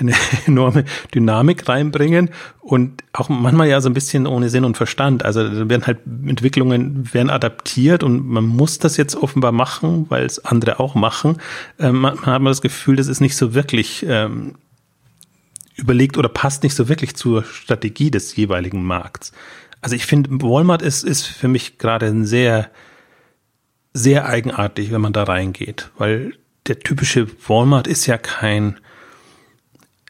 [0.00, 0.14] eine
[0.46, 0.84] enorme
[1.14, 5.24] Dynamik reinbringen und auch manchmal ja so ein bisschen ohne Sinn und Verstand.
[5.24, 10.44] Also werden halt Entwicklungen werden adaptiert und man muss das jetzt offenbar machen, weil es
[10.44, 11.38] andere auch machen.
[11.78, 14.56] Ähm, man, man hat man das Gefühl, das ist nicht so wirklich ähm,
[15.76, 19.32] überlegt oder passt nicht so wirklich zur Strategie des jeweiligen Markts.
[19.80, 22.70] Also ich finde, Walmart ist, ist für mich gerade ein sehr,
[23.92, 26.34] sehr eigenartig, wenn man da reingeht, weil
[26.66, 28.78] der typische Walmart ist ja kein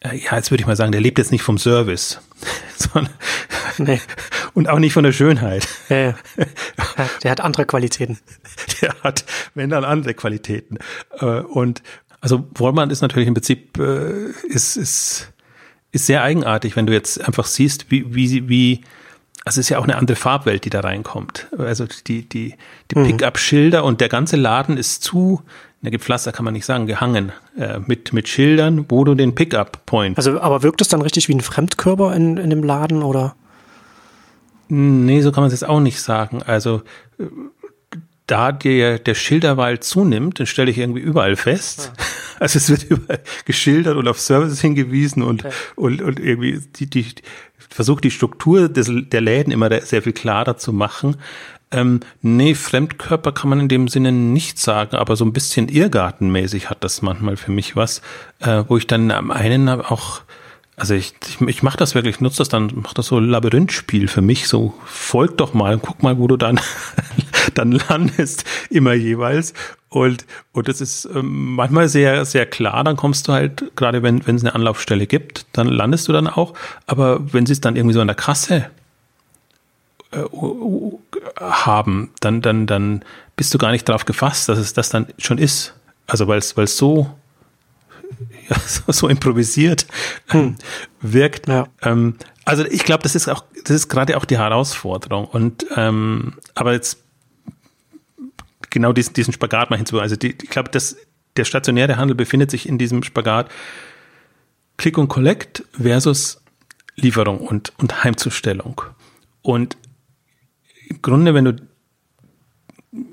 [0.02, 2.20] ja, jetzt würde ich mal sagen, der lebt jetzt nicht vom Service,
[2.76, 3.12] sondern
[3.78, 4.00] nee.
[4.54, 5.68] und auch nicht von der Schönheit.
[5.88, 6.14] Ja, ja.
[7.22, 8.18] Der hat andere Qualitäten.
[8.80, 10.78] Der hat, wenn dann andere Qualitäten.
[11.18, 11.82] Äh, und
[12.20, 15.32] also Walmart ist natürlich im Prinzip äh, ist ist
[15.92, 18.80] ist sehr eigenartig, wenn du jetzt einfach siehst, wie wie wie
[19.44, 21.48] also es ist ja auch eine andere Farbwelt, die da reinkommt.
[21.58, 22.54] Also die die
[22.90, 23.04] die mhm.
[23.04, 25.42] Pickup-Schilder und der ganze Laden ist zu
[25.82, 30.18] na gepflastert kann man nicht sagen, gehangen äh, mit, mit Schildern, wo du den Pickup-Point.
[30.18, 33.34] Also, aber wirkt es dann richtig wie ein Fremdkörper in, in dem Laden oder?
[34.68, 36.42] Nee, so kann man es jetzt auch nicht sagen.
[36.42, 36.82] Also,
[38.26, 41.92] da der, der Schilderwald zunimmt, den stelle ich irgendwie überall fest.
[41.96, 42.04] Ja.
[42.40, 45.54] Also es wird überall geschildert und auf Services hingewiesen und, okay.
[45.76, 47.04] und, und irgendwie die, die,
[47.58, 51.16] versucht die Struktur des, der Läden immer sehr viel klarer zu machen.
[51.72, 56.68] Ähm, nee, Fremdkörper kann man in dem Sinne nicht sagen, aber so ein bisschen Irrgartenmäßig
[56.68, 58.02] hat das manchmal für mich was,
[58.40, 60.22] äh, wo ich dann am einen auch,
[60.74, 64.20] also ich, ich, ich mache das wirklich, nutze das dann, mache das so Labyrinthspiel für
[64.20, 66.58] mich, so folg doch mal, guck mal, wo du dann,
[67.54, 69.54] dann landest, immer jeweils.
[69.90, 74.26] Und, und das ist ähm, manchmal sehr, sehr klar, dann kommst du halt, gerade wenn,
[74.26, 76.54] wenn es eine Anlaufstelle gibt, dann landest du dann auch.
[76.86, 78.70] Aber wenn sie es dann irgendwie so an der Kasse
[80.12, 80.24] äh,
[81.40, 83.04] haben, dann, dann, dann
[83.36, 85.74] bist du gar nicht darauf gefasst, dass es das dann schon ist.
[86.06, 87.10] Also weil es, weil es so,
[88.48, 89.86] ja, so, so improvisiert
[90.28, 90.56] hm.
[91.00, 91.48] wirkt.
[91.48, 91.66] Ja.
[91.82, 95.26] Ähm, also ich glaube, das ist auch, das ist gerade auch die Herausforderung.
[95.26, 96.98] Und ähm, aber jetzt
[98.70, 100.00] genau diesen, diesen Spagat mal hinzu.
[100.00, 100.96] Also die, ich glaube, dass
[101.36, 103.50] der stationäre Handel befindet sich in diesem Spagat
[104.76, 106.42] Click und Collect versus
[106.96, 108.82] Lieferung und, und Heimzustellung.
[109.42, 109.76] Und
[110.90, 111.56] im Grunde, wenn du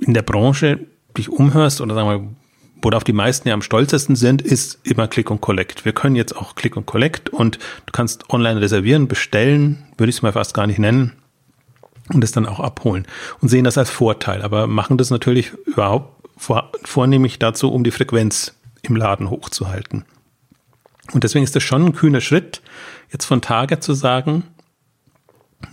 [0.02, 0.88] in der Branche
[1.18, 2.36] dich umhörst oder sagen wir
[2.82, 5.84] worauf die meisten ja am stolzesten sind, ist immer Click und Collect.
[5.84, 10.18] Wir können jetzt auch Click und Collect und du kannst online reservieren, bestellen, würde ich
[10.18, 11.13] es mal fast gar nicht nennen,
[12.13, 13.06] und es dann auch abholen
[13.42, 17.92] und sehen das als Vorteil, aber machen das natürlich überhaupt vor, vornehmlich dazu, um die
[17.92, 20.06] Frequenz im Laden hochzuhalten.
[21.13, 22.62] Und deswegen ist das schon ein kühner Schritt,
[23.12, 24.44] jetzt von Tage zu sagen,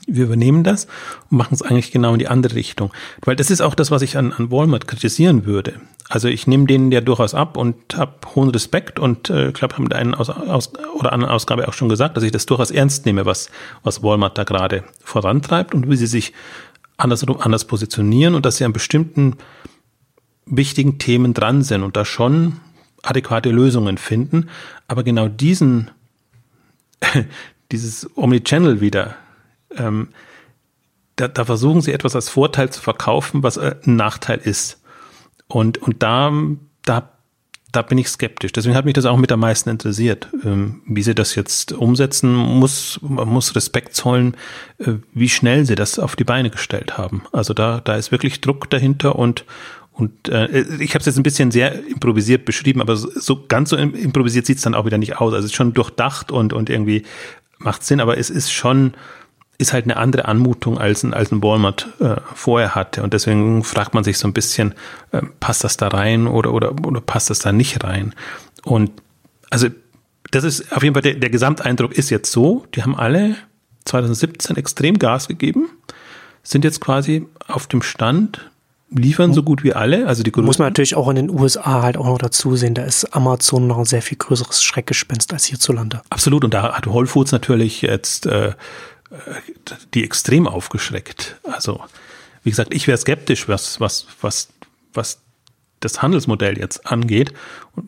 [0.06, 0.86] wir übernehmen das
[1.30, 2.92] und machen es eigentlich genau in die andere Richtung.
[3.22, 5.80] Weil das ist auch das, was ich an, an Walmart kritisieren würde.
[6.08, 9.90] Also ich nehme denen ja durchaus ab und habe hohen Respekt und äh, glaube, haben
[9.92, 13.24] einen aus, aus, oder anderen Ausgabe auch schon gesagt, dass ich das durchaus ernst nehme,
[13.24, 13.50] was,
[13.82, 16.32] was Walmart da gerade vorantreibt und wie sie sich
[16.96, 19.36] anders, anders positionieren und dass sie an bestimmten
[20.46, 22.60] wichtigen Themen dran sind und da schon
[23.02, 24.48] adäquate Lösungen finden.
[24.88, 25.90] Aber genau diesen,
[27.72, 29.16] dieses Omnichannel wieder
[29.76, 30.08] ähm,
[31.16, 34.80] da, da versuchen sie etwas als Vorteil zu verkaufen, was äh, ein Nachteil ist.
[35.46, 36.32] Und, und da,
[36.84, 37.10] da,
[37.70, 38.52] da bin ich skeptisch.
[38.52, 42.34] Deswegen hat mich das auch mit am meisten interessiert, ähm, wie sie das jetzt umsetzen.
[42.34, 44.36] Muss, man muss Respekt zollen,
[44.78, 47.22] äh, wie schnell sie das auf die Beine gestellt haben.
[47.32, 49.44] Also da, da ist wirklich Druck dahinter und,
[49.92, 53.70] und äh, ich habe es jetzt ein bisschen sehr improvisiert beschrieben, aber so, so ganz
[53.70, 55.32] so improvisiert sieht es dann auch wieder nicht aus.
[55.32, 57.04] Also es ist schon durchdacht und, und irgendwie
[57.58, 58.94] macht Sinn, aber es ist schon
[59.58, 63.02] ist halt eine andere Anmutung als ein, als ein Walmart äh, vorher hatte.
[63.02, 64.74] Und deswegen fragt man sich so ein bisschen,
[65.12, 68.14] äh, passt das da rein oder, oder, oder passt das da nicht rein?
[68.64, 68.90] Und
[69.50, 69.68] also
[70.30, 73.36] das ist auf jeden Fall der, der Gesamteindruck ist jetzt so, die haben alle
[73.84, 75.68] 2017 extrem Gas gegeben,
[76.42, 78.50] sind jetzt quasi auf dem Stand,
[78.90, 80.06] liefern so gut wie alle.
[80.06, 82.82] Also die Muss man natürlich auch in den USA halt auch noch dazu sehen, da
[82.82, 86.02] ist Amazon noch ein sehr viel größeres Schreckgespenst als hierzulande.
[86.10, 88.52] Absolut, und da hat Whole Foods natürlich jetzt äh,
[89.94, 91.36] die extrem aufgeschreckt.
[91.44, 91.80] Also,
[92.42, 94.48] wie gesagt, ich wäre skeptisch, was, was, was,
[94.92, 95.20] was
[95.80, 97.32] das Handelsmodell jetzt angeht,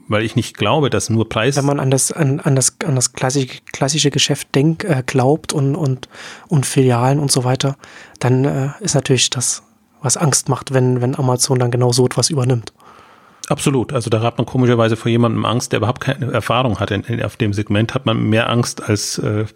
[0.08, 1.56] weil ich nicht glaube, dass nur Preis.
[1.56, 5.52] Wenn man an das, an, an das, an das klassische, klassische Geschäft denkt, äh, glaubt
[5.52, 6.08] und, und,
[6.48, 7.76] und Filialen und so weiter,
[8.20, 9.62] dann äh, ist natürlich das,
[10.02, 12.72] was Angst macht, wenn, wenn Amazon dann genau so etwas übernimmt.
[13.48, 13.92] Absolut.
[13.92, 16.90] Also da hat man komischerweise vor jemandem Angst, der überhaupt keine Erfahrung hat.
[16.90, 19.46] In, auf dem Segment hat man mehr Angst als äh,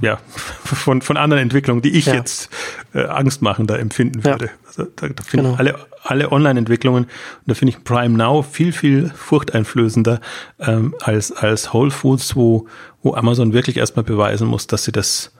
[0.00, 0.16] ja,
[0.64, 2.14] von, von anderen Entwicklungen, die ich ja.
[2.14, 2.50] jetzt
[2.94, 4.46] äh, angstmachender empfinden würde.
[4.46, 4.50] Ja.
[4.66, 5.56] Also da, da finde genau.
[5.56, 7.10] alle, alle Online-Entwicklungen, und
[7.46, 10.20] da finde ich Prime Now viel, viel furchteinflößender
[10.60, 12.66] ähm, als, als Whole Foods, wo,
[13.02, 15.32] wo Amazon wirklich erstmal beweisen muss, dass sie das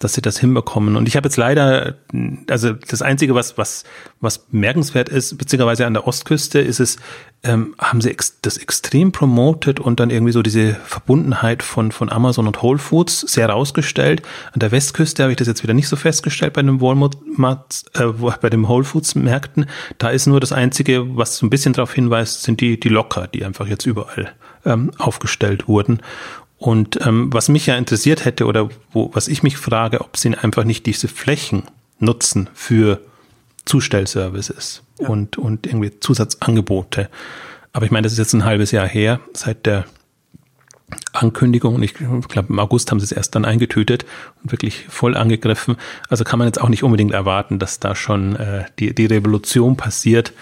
[0.00, 0.96] dass sie das hinbekommen.
[0.96, 1.94] Und ich habe jetzt leider,
[2.48, 3.84] also das Einzige, was, was,
[4.20, 6.96] was merkenswert ist, beziehungsweise an der Ostküste, ist es,
[7.42, 12.10] ähm, haben sie ex das extrem promotet und dann irgendwie so diese Verbundenheit von, von
[12.10, 14.22] Amazon und Whole Foods sehr rausgestellt.
[14.52, 18.06] An der Westküste habe ich das jetzt wieder nicht so festgestellt bei dem Walmart, äh,
[18.40, 19.66] bei dem Whole Foods Märkten.
[19.98, 23.28] Da ist nur das Einzige, was so ein bisschen darauf hinweist, sind die, die Locker,
[23.28, 24.32] die einfach jetzt überall
[24.64, 26.00] ähm, aufgestellt wurden.
[26.60, 30.36] Und ähm, was mich ja interessiert hätte oder wo, was ich mich frage, ob sie
[30.36, 31.62] einfach nicht diese Flächen
[31.98, 33.00] nutzen für
[33.64, 35.08] Zustellservices ja.
[35.08, 37.08] und, und irgendwie Zusatzangebote.
[37.72, 39.86] Aber ich meine, das ist jetzt ein halbes Jahr her, seit der
[41.14, 41.76] Ankündigung.
[41.76, 44.04] Und ich glaube, im August haben sie es erst dann eingetütet
[44.42, 45.76] und wirklich voll angegriffen.
[46.10, 49.78] Also kann man jetzt auch nicht unbedingt erwarten, dass da schon äh, die, die Revolution
[49.78, 50.34] passiert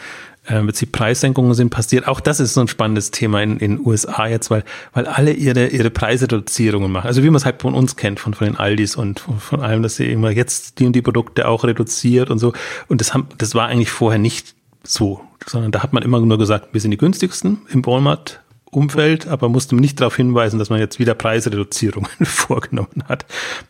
[0.48, 2.08] äh, die Preissenkungen sind passiert.
[2.08, 5.68] Auch das ist so ein spannendes Thema in den USA jetzt, weil, weil alle ihre,
[5.68, 7.06] ihre Preisreduzierungen machen.
[7.06, 9.60] Also wie man es halt von uns kennt, von, von den Aldis und von, von
[9.60, 12.52] allem, dass sie immer jetzt die und die Produkte auch reduziert und so.
[12.88, 16.38] Und das haben, das war eigentlich vorher nicht so, sondern da hat man immer nur
[16.38, 20.78] gesagt, wir sind die günstigsten im Walmart Umfeld, aber musste nicht darauf hinweisen, dass man
[20.78, 23.24] jetzt wieder Preisreduzierungen vorgenommen hat.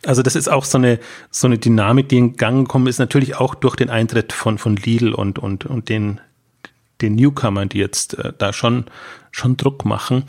[0.05, 0.99] Also das ist auch so eine,
[1.31, 4.75] so eine Dynamik, die in Gang gekommen ist, natürlich auch durch den Eintritt von, von
[4.75, 6.19] Lidl und, und, und den,
[7.01, 8.85] den Newcomern, die jetzt äh, da schon,
[9.31, 10.23] schon Druck machen.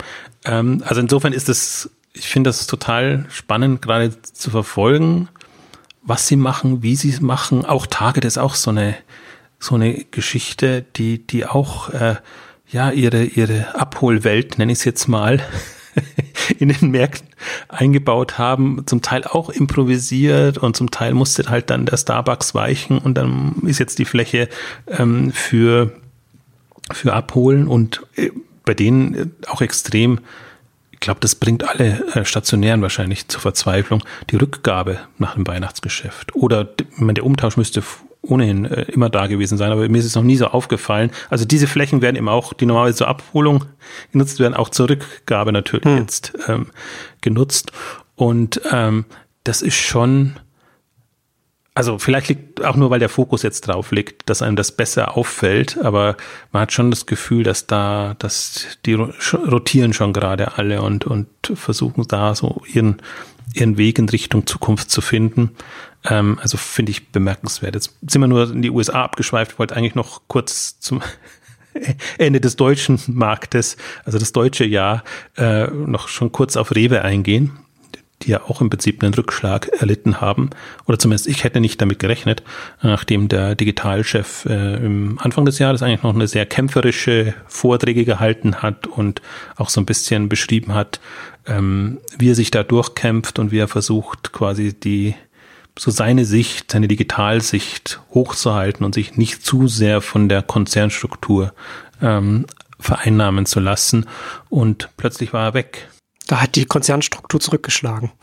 [0.45, 5.29] Ähm, also insofern ist es, ich finde das total spannend, gerade zu verfolgen,
[6.03, 7.65] was sie machen, wie sie es machen.
[7.65, 8.95] Auch Target ist auch so eine,
[9.59, 12.15] so eine Geschichte, die, die auch, äh,
[12.67, 15.41] ja, ihre, ihre Abholwelt, nenne ich es jetzt mal,
[16.59, 17.27] in den Märkten
[17.67, 22.97] eingebaut haben, zum Teil auch improvisiert und zum Teil musste halt dann der Starbucks weichen
[22.97, 24.49] und dann ist jetzt die Fläche
[24.87, 25.91] ähm, für
[26.93, 28.29] für abholen und äh,
[28.65, 30.19] bei denen äh, auch extrem,
[30.91, 36.35] ich glaube, das bringt alle äh, Stationären wahrscheinlich zur Verzweiflung, die Rückgabe nach dem Weihnachtsgeschäft.
[36.35, 37.83] Oder meine, der Umtausch müsste
[38.23, 41.09] ohnehin immer da gewesen sein, aber mir ist es noch nie so aufgefallen.
[41.31, 43.65] Also diese Flächen werden eben auch, die normalerweise zur Abholung
[44.11, 45.97] genutzt werden, auch zur Rückgabe natürlich hm.
[45.97, 46.67] jetzt ähm,
[47.21, 47.71] genutzt.
[48.15, 49.05] Und ähm,
[49.43, 50.35] das ist schon,
[51.73, 55.15] also vielleicht liegt auch nur, weil der Fokus jetzt drauf liegt, dass einem das besser
[55.15, 56.17] auffällt, aber
[56.51, 61.27] man hat schon das Gefühl, dass da, dass die rotieren schon gerade alle und, und
[61.53, 63.01] versuchen da so ihren,
[63.53, 65.51] ihren Weg in Richtung Zukunft zu finden.
[66.03, 67.75] Ähm, also finde ich bemerkenswert.
[67.75, 71.01] Jetzt sind wir nur in die USA abgeschweift, wollte eigentlich noch kurz zum
[72.17, 75.05] Ende des deutschen Marktes, also das deutsche Jahr,
[75.37, 77.57] äh, noch schon kurz auf Rewe eingehen
[78.23, 80.49] die ja auch im Prinzip einen Rückschlag erlitten haben.
[80.85, 82.43] Oder zumindest ich hätte nicht damit gerechnet,
[82.81, 88.61] nachdem der Digitalchef äh, im Anfang des Jahres eigentlich noch eine sehr kämpferische Vorträge gehalten
[88.61, 89.21] hat und
[89.55, 90.99] auch so ein bisschen beschrieben hat,
[91.45, 95.15] ähm, wie er sich da durchkämpft und wie er versucht, quasi die
[95.77, 101.53] so seine Sicht, seine Digitalsicht hochzuhalten und sich nicht zu sehr von der Konzernstruktur
[102.01, 102.45] ähm,
[102.79, 104.05] vereinnahmen zu lassen.
[104.49, 105.87] Und plötzlich war er weg.
[106.31, 108.11] Da hat die Konzernstruktur zurückgeschlagen.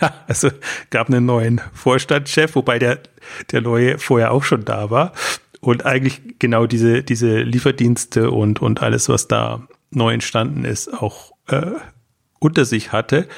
[0.00, 0.50] Ja, also
[0.90, 3.00] gab einen neuen Vorstandschef, wobei der,
[3.52, 5.12] der neue vorher auch schon da war
[5.60, 11.32] und eigentlich genau diese, diese Lieferdienste und, und alles, was da neu entstanden ist, auch
[11.46, 11.70] äh,
[12.40, 13.28] unter sich hatte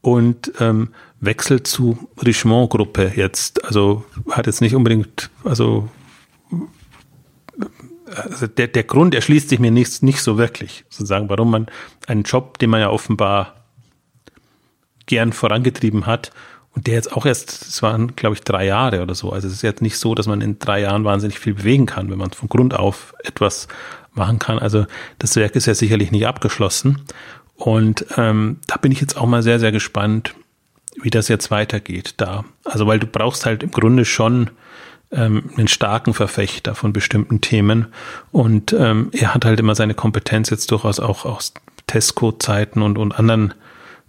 [0.00, 0.88] und ähm,
[1.20, 3.64] wechselt zu Richemont-Gruppe jetzt.
[3.64, 5.88] Also hat jetzt nicht unbedingt, also,
[8.14, 11.66] also der, der Grund erschließt sich mir nicht, nicht so wirklich, sozusagen, warum man
[12.06, 13.54] einen Job, den man ja offenbar
[15.06, 16.30] gern vorangetrieben hat
[16.74, 19.30] und der jetzt auch erst, es waren, glaube ich, drei Jahre oder so.
[19.30, 22.10] Also es ist jetzt nicht so, dass man in drei Jahren wahnsinnig viel bewegen kann,
[22.10, 23.66] wenn man von Grund auf etwas
[24.12, 24.58] machen kann.
[24.58, 24.86] Also
[25.18, 27.02] das Werk ist ja sicherlich nicht abgeschlossen.
[27.56, 30.34] Und ähm, da bin ich jetzt auch mal sehr, sehr gespannt,
[31.02, 32.44] wie das jetzt weitergeht da.
[32.64, 34.50] Also weil du brauchst halt im Grunde schon
[35.12, 37.86] ähm, einen starken Verfechter von bestimmten Themen.
[38.32, 41.54] Und ähm, er hat halt immer seine Kompetenz jetzt durchaus auch aus
[41.86, 43.54] Tesco-Zeiten und, und anderen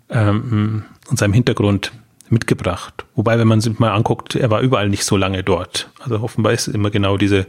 [0.10, 1.92] ähm, und seinem Hintergrund
[2.30, 3.06] mitgebracht.
[3.16, 5.90] Wobei, wenn man sich mal anguckt, er war überall nicht so lange dort.
[6.00, 7.48] Also offenbar ist es immer genau diese,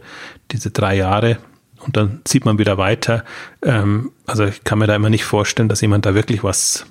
[0.50, 1.38] diese drei Jahre
[1.80, 3.24] und dann zieht man wieder weiter.
[3.62, 6.86] Ähm, also ich kann mir da immer nicht vorstellen, dass jemand da wirklich was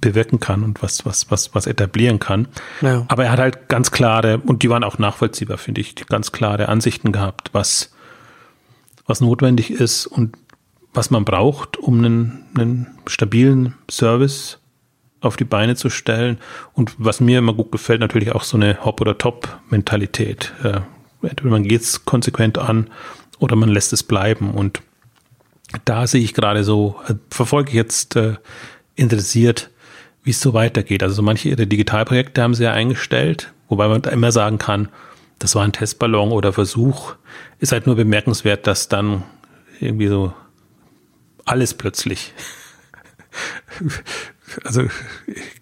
[0.00, 2.48] bewirken kann und was, was, was, was etablieren kann.
[2.80, 3.04] Ja.
[3.08, 6.68] Aber er hat halt ganz klare, und die waren auch nachvollziehbar, finde ich, ganz klare
[6.68, 7.92] Ansichten gehabt, was,
[9.06, 10.36] was notwendig ist und
[10.92, 14.58] was man braucht, um einen, einen stabilen Service
[15.20, 16.38] auf die Beine zu stellen.
[16.72, 20.52] Und was mir immer gut gefällt, natürlich auch so eine Hop- oder Top-Mentalität.
[20.62, 20.80] Äh,
[21.22, 22.90] entweder man geht es konsequent an
[23.38, 24.52] oder man lässt es bleiben.
[24.52, 24.80] Und
[25.84, 28.36] da sehe ich gerade so, äh, verfolge ich jetzt äh,
[28.94, 29.70] interessiert,
[30.24, 31.02] wie es so weitergeht.
[31.02, 34.88] Also so manche ihre Digitalprojekte haben sie ja eingestellt, wobei man da immer sagen kann,
[35.38, 37.14] das war ein Testballon oder Versuch.
[37.58, 39.22] Ist halt nur bemerkenswert, dass dann
[39.80, 40.32] irgendwie so
[41.44, 42.32] alles plötzlich
[44.64, 44.86] also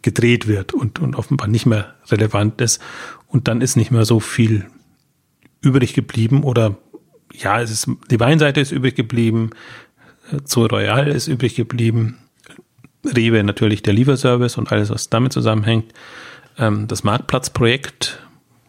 [0.02, 2.80] gedreht wird und, und offenbar nicht mehr relevant ist.
[3.26, 4.66] Und dann ist nicht mehr so viel
[5.60, 6.76] übrig geblieben oder
[7.32, 9.50] ja, es ist, die Weinseite ist übrig geblieben,
[10.44, 12.18] Zoo Royal ist übrig geblieben,
[13.04, 15.92] Rewe natürlich der Lieferservice und alles, was damit zusammenhängt.
[16.58, 18.18] Ähm, das Marktplatzprojekt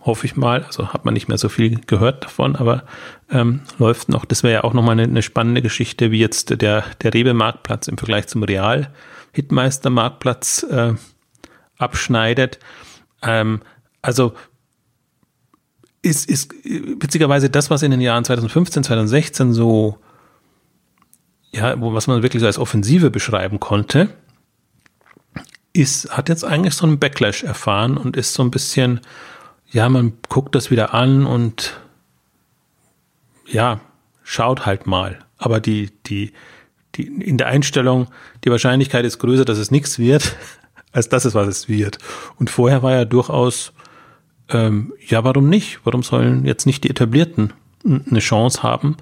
[0.02, 0.64] hoffe ich mal.
[0.64, 2.84] Also hat man nicht mehr so viel gehört davon, aber
[3.30, 4.26] ähm, läuft noch.
[4.26, 7.98] Das wäre ja auch nochmal eine, eine spannende Geschichte, wie jetzt der, der Rewe-Marktplatz im
[7.98, 10.94] Vergleich zum Real-Hitmeister-Marktplatz äh,
[11.78, 12.60] abschneidet.
[13.22, 13.62] Ähm,
[14.02, 14.34] also
[16.02, 20.00] ist, ist witzigerweise das, was in den Jahren 2015, 2016 so,
[21.52, 24.10] ja, was man wirklich so als Offensive beschreiben konnte,
[25.74, 29.02] ist, hat jetzt eigentlich so einen Backlash erfahren und ist so ein bisschen,
[29.72, 31.80] ja, man guckt das wieder an und
[33.48, 33.82] ja,
[34.24, 35.20] schaut halt mal.
[35.38, 36.32] Aber die, die,
[36.96, 38.08] die, in der Einstellung,
[38.44, 40.36] die Wahrscheinlichkeit ist größer, dass es nichts wird,
[40.92, 41.98] als dass es was es wird.
[42.38, 43.74] Und vorher war ja durchaus,
[44.50, 45.80] ähm, ja, warum nicht?
[45.84, 48.98] Warum sollen jetzt nicht die Etablierten eine Chance haben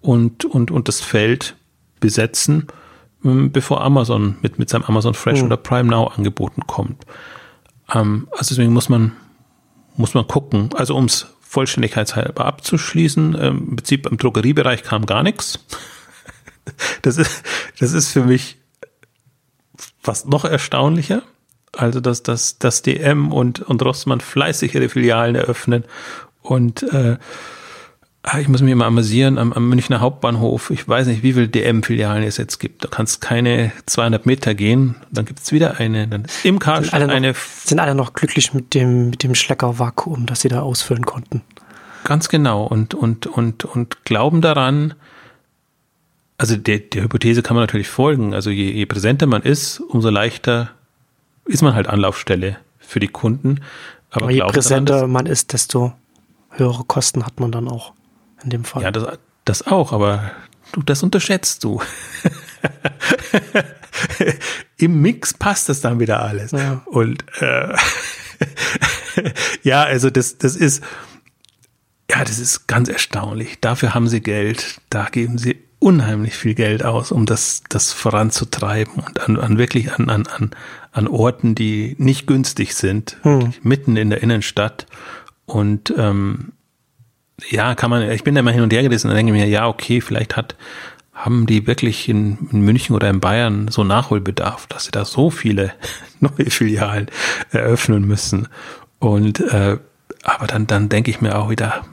[0.00, 1.56] und, und, und das Feld
[2.00, 2.66] besetzen,
[3.52, 5.46] bevor Amazon mit, mit seinem Amazon Fresh mhm.
[5.46, 7.04] oder Prime Now angeboten kommt?
[7.92, 9.12] Ähm, also deswegen muss man,
[9.96, 10.70] muss man gucken.
[10.74, 15.64] Also um es vollständigkeitshalber abzuschließen, ähm, im Prinzip im Drogeriebereich kam gar nichts.
[17.02, 17.44] Das ist,
[17.78, 18.56] das ist für mich
[20.02, 21.22] fast noch erstaunlicher.
[21.72, 25.84] Also, dass, dass, dass DM und, und Rossmann fleißig ihre Filialen eröffnen
[26.42, 27.18] und äh,
[28.28, 30.70] Ah, ich muss mich immer amüsieren am, am Münchner Hauptbahnhof.
[30.70, 32.82] Ich weiß nicht, wie viele DM-Filialen es jetzt gibt.
[32.82, 34.96] Da kannst keine 200 Meter gehen.
[35.12, 36.08] Dann gibt's wieder eine.
[36.08, 37.28] Dann ist im Karstadt sind eine.
[37.28, 41.42] Noch, sind alle noch glücklich mit dem, mit dem Schlecker-Vakuum, das sie da ausfüllen konnten.
[42.02, 42.64] Ganz genau.
[42.64, 44.94] Und, und, und, und glauben daran,
[46.36, 48.34] also der, der Hypothese kann man natürlich folgen.
[48.34, 50.70] Also je, je präsenter man ist, umso leichter
[51.44, 53.60] ist man halt Anlaufstelle für die Kunden.
[54.10, 55.92] Aber, Aber je präsenter daran, man ist, desto
[56.50, 57.92] höhere Kosten hat man dann auch
[58.46, 58.82] in dem Fall.
[58.82, 60.30] Ja, das, das auch, aber
[60.72, 61.82] du, das unterschätzt du.
[64.78, 66.52] Im Mix passt das dann wieder alles.
[66.52, 66.82] Ja.
[66.86, 67.74] Und äh,
[69.62, 70.82] ja, also das, das ist,
[72.10, 73.60] ja, das ist ganz erstaunlich.
[73.60, 74.80] Dafür haben sie Geld.
[74.90, 79.92] Da geben sie unheimlich viel Geld aus, um das, das voranzutreiben und an, an wirklich
[79.92, 80.50] an, an, an,
[80.92, 83.52] an Orten, die nicht günstig sind, hm.
[83.62, 84.86] mitten in der Innenstadt.
[85.46, 86.52] Und ähm,
[87.50, 89.68] ja, kann man, ich bin da mal hin und her gerissen und denke mir, ja,
[89.68, 90.56] okay, vielleicht hat,
[91.12, 95.30] haben die wirklich in, in München oder in Bayern so Nachholbedarf, dass sie da so
[95.30, 95.72] viele
[96.20, 97.10] neue Filialen
[97.50, 98.48] eröffnen müssen.
[98.98, 99.78] Und äh,
[100.22, 101.84] aber dann, dann denke ich mir auch wieder,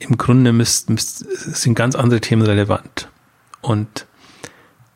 [0.00, 3.08] im Grunde müsst, müsst, sind ganz andere Themen relevant.
[3.60, 4.06] Und,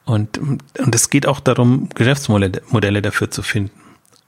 [0.04, 3.78] und, und es geht auch darum, Geschäftsmodelle dafür zu finden.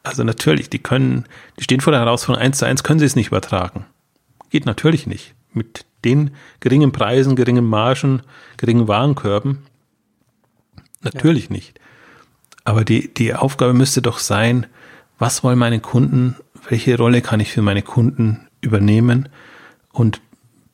[0.04, 1.24] Also natürlich, die können,
[1.58, 3.86] die stehen vor der Herausforderung, eins zu eins können sie es nicht übertragen.
[4.54, 5.34] Geht natürlich nicht.
[5.52, 8.22] Mit den geringen Preisen, geringen Margen,
[8.56, 9.66] geringen Warenkörben.
[11.02, 11.56] Natürlich ja.
[11.56, 11.80] nicht.
[12.62, 14.66] Aber die, die Aufgabe müsste doch sein,
[15.18, 16.36] was wollen meine Kunden,
[16.68, 19.28] welche Rolle kann ich für meine Kunden übernehmen
[19.90, 20.20] und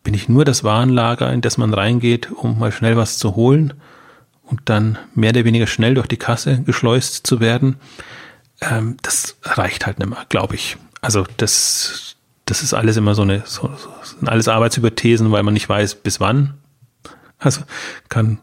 [0.02, 3.72] bin ich nur das Warenlager, in das man reingeht, um mal schnell was zu holen
[4.42, 7.76] und dann mehr oder weniger schnell durch die Kasse geschleust zu werden.
[8.60, 10.76] Ähm, das reicht halt nicht mehr, glaube ich.
[11.00, 12.09] Also das,
[12.50, 13.70] das ist alles immer so eine, so,
[14.02, 16.54] sind alles Arbeitshypothesen, weil man nicht weiß, bis wann.
[17.38, 17.62] Also
[18.08, 18.40] kann,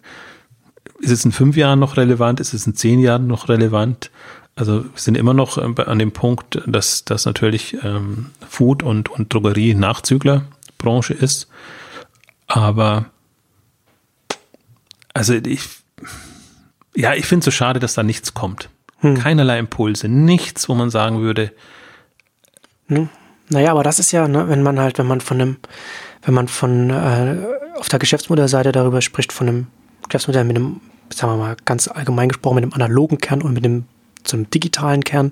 [1.00, 2.40] ist es in fünf Jahren noch relevant?
[2.40, 4.10] Ist es in zehn Jahren noch relevant?
[4.56, 9.10] Also wir sind immer noch äh, an dem Punkt, dass, dass natürlich ähm, Food und,
[9.10, 10.46] und Drogerie Nachzügler
[10.78, 11.50] Branche ist.
[12.48, 13.08] Aber
[15.14, 15.68] also ich,
[16.96, 18.70] ja, ich finde es so schade, dass da nichts kommt.
[19.00, 19.16] Hm.
[19.16, 21.52] Keinerlei Impulse, nichts, wo man sagen würde.
[22.88, 23.10] Hm.
[23.50, 25.58] Naja, aber das ist ja, ne, wenn man halt, wenn man von einem,
[26.24, 27.38] wenn man von äh,
[27.78, 29.68] auf der Geschäftsmodellseite darüber spricht, von einem
[30.08, 30.82] Geschäftsmodell mit einem,
[31.14, 33.86] sagen wir mal, ganz allgemein gesprochen, mit einem analogen Kern und mit dem
[34.24, 35.32] zum digitalen Kern.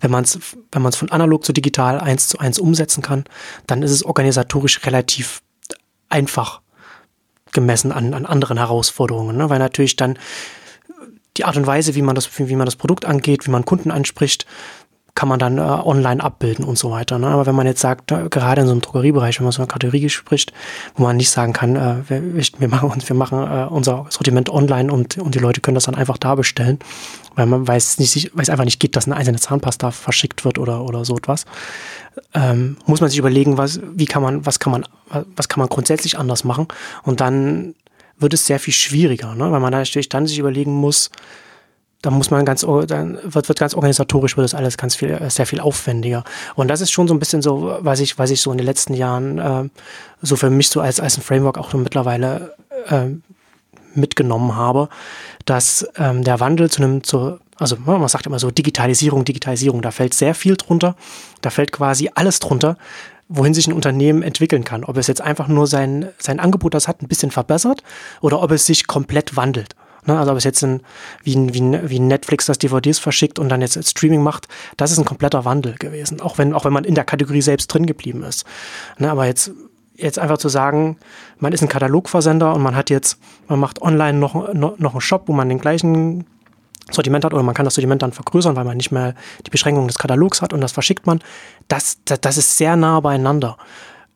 [0.00, 0.38] Wenn man es
[0.70, 3.24] wenn man's von analog zu digital eins zu eins umsetzen kann,
[3.66, 5.42] dann ist es organisatorisch relativ
[6.10, 6.60] einfach
[7.52, 9.48] gemessen an, an anderen Herausforderungen, ne?
[9.48, 10.18] weil natürlich dann
[11.36, 13.90] die Art und Weise, wie man das, wie man das Produkt angeht, wie man Kunden
[13.90, 14.46] anspricht,
[15.14, 17.18] kann man dann äh, online abbilden und so weiter.
[17.18, 17.28] Ne?
[17.28, 19.68] Aber wenn man jetzt sagt, äh, gerade in so einem Drogeriebereich, wenn man so eine
[19.68, 20.52] Kategorie spricht,
[20.96, 24.92] wo man nicht sagen kann, äh, wir, wir machen, wir machen äh, unser Sortiment online
[24.92, 26.80] und, und die Leute können das dann einfach da bestellen,
[27.36, 30.58] weil man weiß nicht, weil es einfach nicht geht, dass eine einzelne Zahnpasta verschickt wird
[30.58, 31.44] oder, oder so etwas,
[32.34, 34.84] ähm, muss man sich überlegen, was, wie kann man, was kann man,
[35.36, 36.66] was kann man grundsätzlich anders machen
[37.04, 37.74] und dann
[38.18, 39.50] wird es sehr viel schwieriger, ne?
[39.50, 41.10] weil man natürlich dann sich überlegen muss,
[42.04, 45.46] da muss man ganz, dann wird, wird ganz organisatorisch, wird das alles ganz viel, sehr
[45.46, 46.22] viel aufwendiger.
[46.54, 48.66] Und das ist schon so ein bisschen so, was ich, was ich so in den
[48.66, 49.68] letzten Jahren äh,
[50.20, 52.54] so für mich so als, als ein Framework auch mittlerweile
[52.88, 53.06] äh,
[53.94, 54.90] mitgenommen habe,
[55.46, 59.90] dass ähm, der Wandel zu einem, zu, also man sagt immer so Digitalisierung, Digitalisierung, da
[59.90, 60.96] fällt sehr viel drunter,
[61.40, 62.76] da fällt quasi alles drunter,
[63.28, 64.84] wohin sich ein Unternehmen entwickeln kann.
[64.84, 67.82] Ob es jetzt einfach nur sein, sein Angebot, das hat, ein bisschen verbessert
[68.20, 69.74] oder ob es sich komplett wandelt.
[70.06, 70.18] Ne?
[70.18, 70.80] Also ob es jetzt ein,
[71.22, 75.04] wie, wie, wie Netflix das DVDs verschickt und dann jetzt Streaming macht, das ist ein
[75.04, 76.20] kompletter Wandel gewesen.
[76.20, 78.44] Auch wenn, auch wenn man in der Kategorie selbst drin geblieben ist.
[78.98, 79.10] Ne?
[79.10, 79.50] Aber jetzt,
[79.96, 80.98] jetzt einfach zu sagen,
[81.38, 85.00] man ist ein Katalogversender und man hat jetzt, man macht online noch, noch, noch einen
[85.00, 86.26] Shop, wo man den gleichen
[86.90, 89.14] Sortiment hat oder man kann das Sortiment dann vergrößern, weil man nicht mehr
[89.46, 91.20] die Beschränkung des Katalogs hat und das verschickt man.
[91.68, 93.56] Das, das, das ist sehr nah beieinander.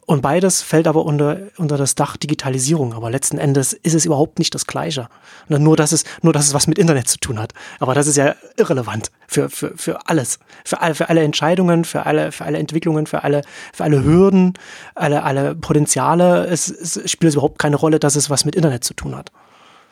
[0.08, 2.94] Und beides fällt aber unter, unter das Dach Digitalisierung.
[2.94, 5.08] Aber letzten Endes ist es überhaupt nicht das Gleiche.
[5.48, 7.52] Nur, dass es, nur, dass es was mit Internet zu tun hat.
[7.78, 10.38] Aber das ist ja irrelevant für, für, für alles.
[10.64, 13.42] Für alle, für alle Entscheidungen, für alle, für alle Entwicklungen, für alle,
[13.74, 14.54] für alle Hürden,
[14.94, 16.46] alle, alle Potenziale.
[16.46, 19.30] Es, es spielt überhaupt keine Rolle, dass es was mit Internet zu tun hat.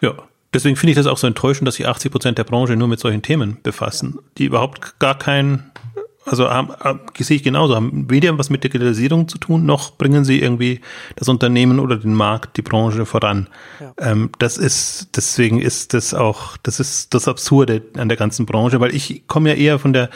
[0.00, 0.14] Ja.
[0.54, 3.00] Deswegen finde ich das auch so enttäuschend, dass sich 80 Prozent der Branche nur mit
[3.00, 5.70] solchen Themen befassen, die überhaupt gar kein
[6.26, 10.24] also haben, haben, sehe ich genauso, haben weder was mit Digitalisierung zu tun, noch bringen
[10.24, 10.80] sie irgendwie
[11.14, 13.48] das Unternehmen oder den Markt, die Branche voran.
[13.80, 13.94] Ja.
[13.98, 18.80] Ähm, das ist, deswegen ist das auch, das ist das Absurde an der ganzen Branche,
[18.80, 20.10] weil ich komme ja eher von der,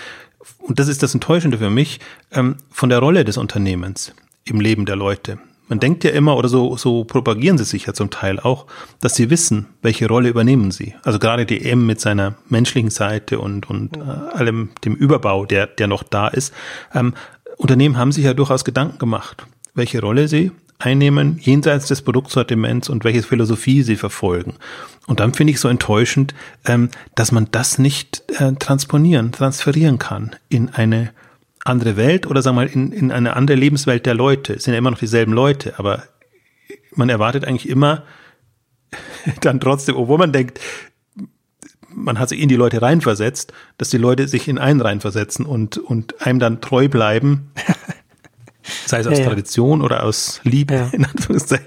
[0.59, 2.01] und das ist das Enttäuschende für mich,
[2.33, 4.13] ähm, von der Rolle des Unternehmens
[4.45, 5.39] im Leben der Leute.
[5.71, 8.67] Man denkt ja immer, oder so, so propagieren sie sich ja zum Teil auch,
[9.01, 10.97] dass sie wissen, welche Rolle übernehmen sie.
[11.05, 15.69] Also gerade die M mit seiner menschlichen Seite und, und äh, allem dem Überbau, der,
[15.69, 16.53] der noch da ist.
[16.93, 17.15] Ähm,
[17.57, 20.51] Unternehmen haben sich ja durchaus Gedanken gemacht, welche Rolle sie
[20.81, 24.55] einnehmen, jenseits des Produktsortiments und welche Philosophie sie verfolgen.
[25.07, 26.35] Und dann finde ich so enttäuschend,
[26.67, 31.13] ähm, dass man das nicht äh, transponieren, transferieren kann in eine
[31.65, 34.55] andere Welt oder sagen wir mal in, in eine andere Lebenswelt der Leute.
[34.55, 36.05] Es sind ja immer noch dieselben Leute, aber
[36.95, 38.05] man erwartet eigentlich immer
[39.41, 40.61] dann trotzdem, obwohl man denkt,
[41.93, 45.79] man hat sich in die Leute reinversetzt, dass die Leute sich in einen reinversetzen und,
[45.79, 47.51] und einem dann treu bleiben,
[48.87, 49.85] sei es aus ja, Tradition ja.
[49.85, 50.89] oder aus Liebe, ja.
[50.93, 51.67] in Anführungszeichen.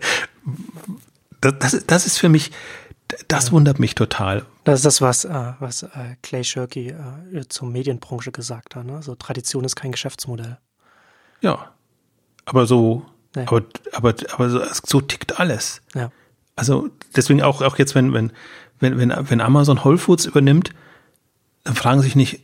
[1.42, 2.52] Das, das, das ist für mich,
[3.28, 4.46] das wundert mich total.
[4.64, 8.86] Das ist das, was, äh, was äh, Clay Shirky äh, zur Medienbranche gesagt hat.
[8.86, 9.02] Ne?
[9.02, 10.58] So Tradition ist kein Geschäftsmodell.
[11.42, 11.74] Ja,
[12.46, 13.06] aber so,
[13.36, 13.44] ja.
[13.44, 15.82] aber, aber, aber so, so tickt alles.
[15.94, 16.12] Ja.
[16.56, 18.32] Also deswegen auch, auch jetzt, wenn, wenn,
[18.80, 20.72] wenn, wenn, wenn Amazon Whole Foods übernimmt,
[21.64, 22.42] dann fragen sich nicht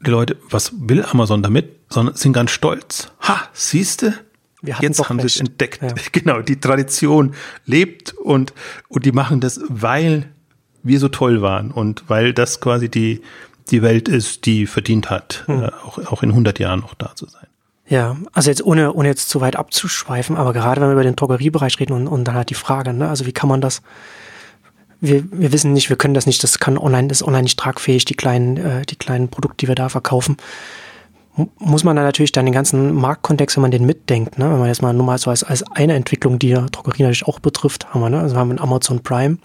[0.00, 3.12] die Leute, was will Amazon damit, sondern sind ganz stolz.
[3.22, 4.14] Ha, siehste,
[4.66, 5.82] jetzt haben sie es entdeckt.
[5.82, 5.94] Ja.
[6.12, 8.52] Genau, die Tradition lebt und,
[8.88, 10.28] und die machen das, weil
[10.82, 13.22] wir so toll waren und weil das quasi die,
[13.70, 15.62] die Welt ist, die verdient hat, hm.
[15.62, 17.46] äh, auch, auch in 100 Jahren noch da zu sein.
[17.88, 21.14] Ja, also jetzt ohne, ohne jetzt zu weit abzuschweifen, aber gerade wenn wir über den
[21.14, 23.80] Drogeriebereich reden und, und dann halt die Frage, ne, also wie kann man das,
[25.00, 27.58] wir, wir wissen nicht, wir können das nicht, das kann online, das ist online nicht
[27.58, 30.36] tragfähig, die kleinen, äh, die kleinen Produkte, die wir da verkaufen.
[31.58, 34.50] Muss man dann natürlich dann den ganzen Marktkontext, wenn man den mitdenkt, ne?
[34.50, 37.40] wenn man jetzt mal nur mal so als, als eine Entwicklung, die Drogerie natürlich auch
[37.40, 38.20] betrifft, haben wir, ne?
[38.20, 39.36] also haben wir Amazon Prime,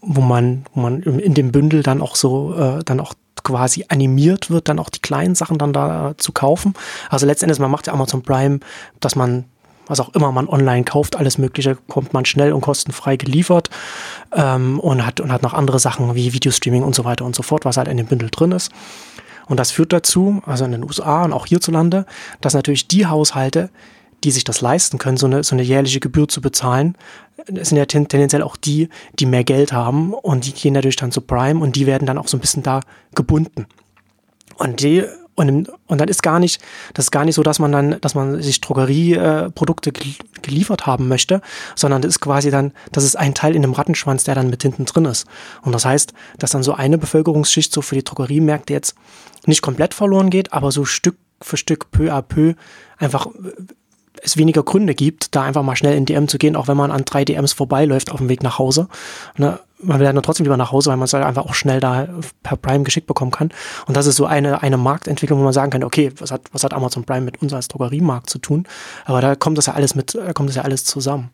[0.00, 4.50] wo man, wo man in dem Bündel dann auch so, äh, dann auch quasi animiert
[4.50, 6.72] wird, dann auch die kleinen Sachen dann da zu kaufen.
[7.10, 8.60] Also letztendlich, man macht ja Amazon Prime,
[9.00, 9.44] dass man
[9.86, 13.70] was auch immer man online kauft, alles Mögliche, kommt man schnell und kostenfrei geliefert
[14.32, 17.42] ähm, und, hat, und hat noch andere Sachen wie Videostreaming und so weiter und so
[17.42, 18.72] fort, was halt in dem Bündel drin ist.
[19.46, 22.06] Und das führt dazu, also in den USA und auch hierzulande,
[22.40, 23.70] dass natürlich die Haushalte,
[24.22, 26.96] die sich das leisten können, so eine, so eine jährliche Gebühr zu bezahlen,
[27.46, 28.88] sind ja tendenziell auch die,
[29.18, 32.16] die mehr Geld haben und die gehen dadurch dann zu Prime und die werden dann
[32.16, 32.80] auch so ein bisschen da
[33.14, 33.66] gebunden.
[34.56, 35.04] Und die
[35.34, 36.60] und, und dann ist gar nicht,
[36.94, 41.08] das ist gar nicht so, dass man dann, dass man sich Drogerieprodukte äh, geliefert haben
[41.08, 41.40] möchte,
[41.74, 44.62] sondern das ist quasi dann, das ist ein Teil in dem Rattenschwanz, der dann mit
[44.62, 45.26] hinten drin ist.
[45.62, 48.94] Und das heißt, dass dann so eine Bevölkerungsschicht so für die Drogeriemärkte jetzt
[49.46, 52.54] nicht komplett verloren geht, aber so Stück für Stück, peu à peu,
[52.96, 53.26] einfach
[54.22, 56.90] es weniger Gründe gibt, da einfach mal schnell in DM zu gehen, auch wenn man
[56.90, 58.88] an drei DMs vorbeiläuft auf dem Weg nach Hause.
[59.36, 59.58] Ne?
[59.82, 61.80] Man will ja dann trotzdem lieber nach Hause, weil man es halt einfach auch schnell
[61.80, 62.08] da
[62.42, 63.50] per Prime geschickt bekommen kann.
[63.86, 66.64] Und das ist so eine, eine Marktentwicklung, wo man sagen kann, okay, was hat, was
[66.64, 68.66] hat Amazon Prime mit uns als Drogeriemarkt zu tun?
[69.04, 71.30] Aber da kommt das ja alles mit, kommt das ja alles zusammen.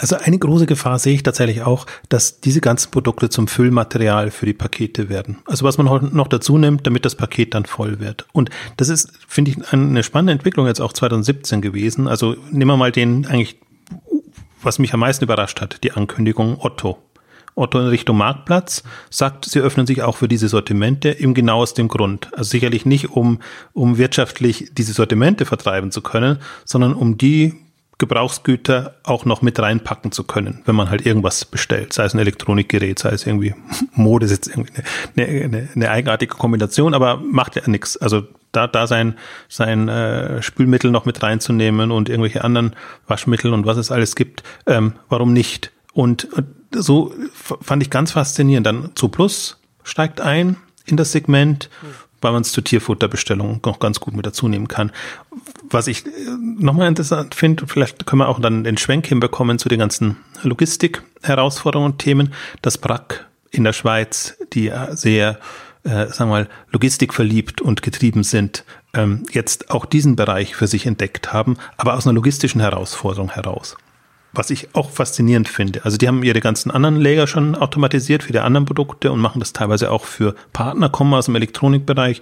[0.00, 4.46] Also eine große Gefahr sehe ich tatsächlich auch, dass diese ganzen Produkte zum Füllmaterial für
[4.46, 5.38] die Pakete werden.
[5.44, 8.24] Also was man heute noch dazu nimmt, damit das Paket dann voll wird.
[8.32, 12.06] Und das ist, finde ich, eine spannende Entwicklung jetzt auch 2017 gewesen.
[12.06, 13.58] Also nehmen wir mal den eigentlich,
[14.62, 16.98] was mich am meisten überrascht hat, die Ankündigung Otto.
[17.56, 21.74] Otto in Richtung Marktplatz sagt, sie öffnen sich auch für diese Sortimente eben genau aus
[21.74, 22.28] dem Grund.
[22.34, 23.40] Also sicherlich nicht, um,
[23.72, 27.56] um wirtschaftlich diese Sortimente vertreiben zu können, sondern um die
[27.98, 32.20] Gebrauchsgüter auch noch mit reinpacken zu können, wenn man halt irgendwas bestellt, sei es ein
[32.20, 33.54] Elektronikgerät, sei es irgendwie
[33.92, 34.72] Mode, ist jetzt irgendwie
[35.16, 37.96] eine, eine, eine eigenartige Kombination, aber macht ja nichts.
[37.96, 38.22] Also
[38.52, 39.16] da, da sein,
[39.48, 42.74] sein äh, Spülmittel noch mit reinzunehmen und irgendwelche anderen
[43.06, 45.72] Waschmittel und was es alles gibt, ähm, warum nicht?
[45.92, 48.66] Und, und so fand ich ganz faszinierend.
[48.66, 51.68] Dann Plus steigt ein in das Segment,
[52.20, 54.92] weil man es zur Tierfutterbestellung noch ganz gut mit dazu nehmen kann.
[55.70, 56.10] Was ich äh,
[56.58, 61.92] nochmal interessant finde, vielleicht können wir auch dann den Schwenk hinbekommen zu den ganzen Logistik-Herausforderungen
[61.92, 65.38] und Themen, dass Brack in der Schweiz, die sehr,
[65.84, 68.64] äh, sagen wir mal, Logistik verliebt und getrieben sind,
[68.94, 73.76] ähm, jetzt auch diesen Bereich für sich entdeckt haben, aber aus einer logistischen Herausforderung heraus
[74.32, 75.84] was ich auch faszinierend finde.
[75.84, 79.40] Also die haben ihre ganzen anderen Lager schon automatisiert für die anderen Produkte und machen
[79.40, 82.20] das teilweise auch für Partner, kommen aus dem Elektronikbereich,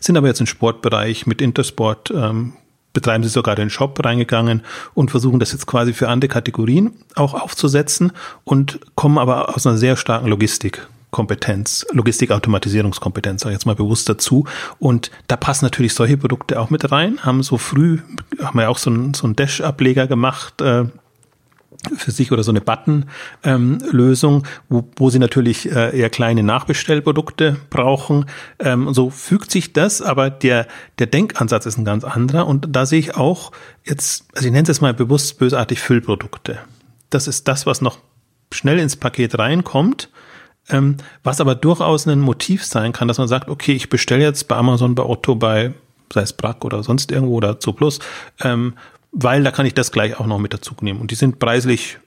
[0.00, 2.54] sind aber jetzt im Sportbereich mit Intersport, ähm,
[2.98, 7.32] betreiben sie sogar den Shop reingegangen und versuchen das jetzt quasi für andere Kategorien auch
[7.32, 8.10] aufzusetzen
[8.42, 10.88] und kommen aber aus einer sehr starken Logistik.
[11.10, 14.44] Kompetenz, Logistikautomatisierungskompetenz, sage ich jetzt mal bewusst dazu.
[14.78, 17.24] Und da passen natürlich solche Produkte auch mit rein.
[17.24, 18.00] Haben so früh,
[18.42, 20.84] haben wir ja auch so einen, so einen Dash-Ableger gemacht, äh,
[21.96, 27.56] für sich oder so eine Button-Lösung, ähm, wo, wo sie natürlich äh, eher kleine Nachbestellprodukte
[27.70, 28.26] brauchen.
[28.58, 30.66] Ähm, so fügt sich das, aber der,
[30.98, 32.46] der Denkansatz ist ein ganz anderer.
[32.46, 33.52] Und da sehe ich auch
[33.84, 36.58] jetzt, also ich nenne es jetzt mal bewusst bösartig Füllprodukte.
[37.10, 37.98] Das ist das, was noch
[38.52, 40.10] schnell ins Paket reinkommt,
[40.68, 44.48] ähm, was aber durchaus ein Motiv sein kann, dass man sagt, okay, ich bestelle jetzt
[44.48, 45.72] bei Amazon, bei Otto, bei
[46.12, 47.98] sei es Brack oder sonst irgendwo oder Zooplus,
[48.40, 48.74] ähm,
[49.12, 51.00] weil da kann ich das gleich auch noch mit dazu nehmen.
[51.00, 51.98] Und die sind preislich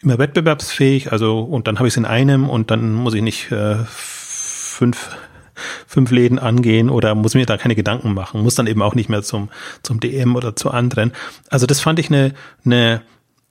[0.00, 3.50] immer wettbewerbsfähig, also und dann habe ich es in einem und dann muss ich nicht
[3.50, 5.10] äh, fünf
[5.86, 9.08] fünf Läden angehen oder muss mir da keine Gedanken machen, muss dann eben auch nicht
[9.08, 9.48] mehr zum,
[9.82, 11.12] zum DM oder zu anderen.
[11.50, 12.34] Also das fand ich eine,
[12.64, 13.02] eine,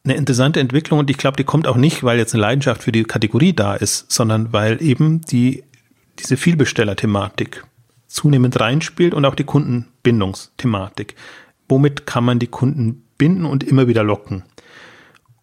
[0.04, 2.92] eine interessante Entwicklung und ich glaube, die kommt auch nicht, weil jetzt eine Leidenschaft für
[2.92, 5.64] die Kategorie da ist, sondern weil eben die,
[6.20, 7.66] diese Vielbesteller-Thematik
[8.08, 11.16] zunehmend reinspielt und auch die Kundenbindungsthematik.
[11.70, 14.44] Womit kann man die Kunden binden und immer wieder locken?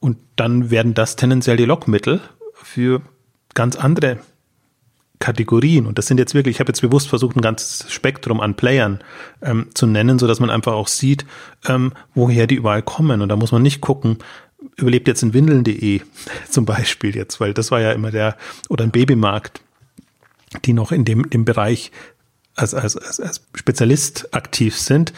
[0.01, 2.21] Und dann werden das tendenziell die Lockmittel
[2.55, 3.03] für
[3.55, 4.19] ganz andere
[5.19, 5.87] Kategorien.
[5.87, 9.03] Und das sind jetzt wirklich, ich habe jetzt bewusst versucht, ein ganzes Spektrum an Playern
[9.41, 11.25] ähm, zu nennen, so dass man einfach auch sieht,
[11.67, 13.23] ähm, woher die überall kommen.
[13.23, 14.19] Und da muss man nicht gucken,
[14.77, 16.03] überlebt jetzt ein Windeln.de
[16.51, 18.37] zum Beispiel jetzt, weil das war ja immer der,
[18.69, 19.63] oder ein Babymarkt,
[20.65, 21.91] die noch in dem, dem Bereich
[22.55, 25.13] als, als, als Spezialist aktiv sind,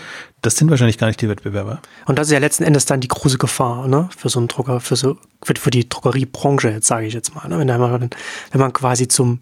[0.47, 1.81] das sind wahrscheinlich gar nicht die Wettbewerber.
[2.07, 4.79] Und das ist ja letzten Endes dann die große Gefahr, ne, für so einen Drucker,
[4.79, 7.59] für so, für, die Drogeriebranche, jetzt sage ich jetzt mal, ne?
[7.59, 8.11] wenn, man,
[8.53, 9.41] wenn man quasi zum,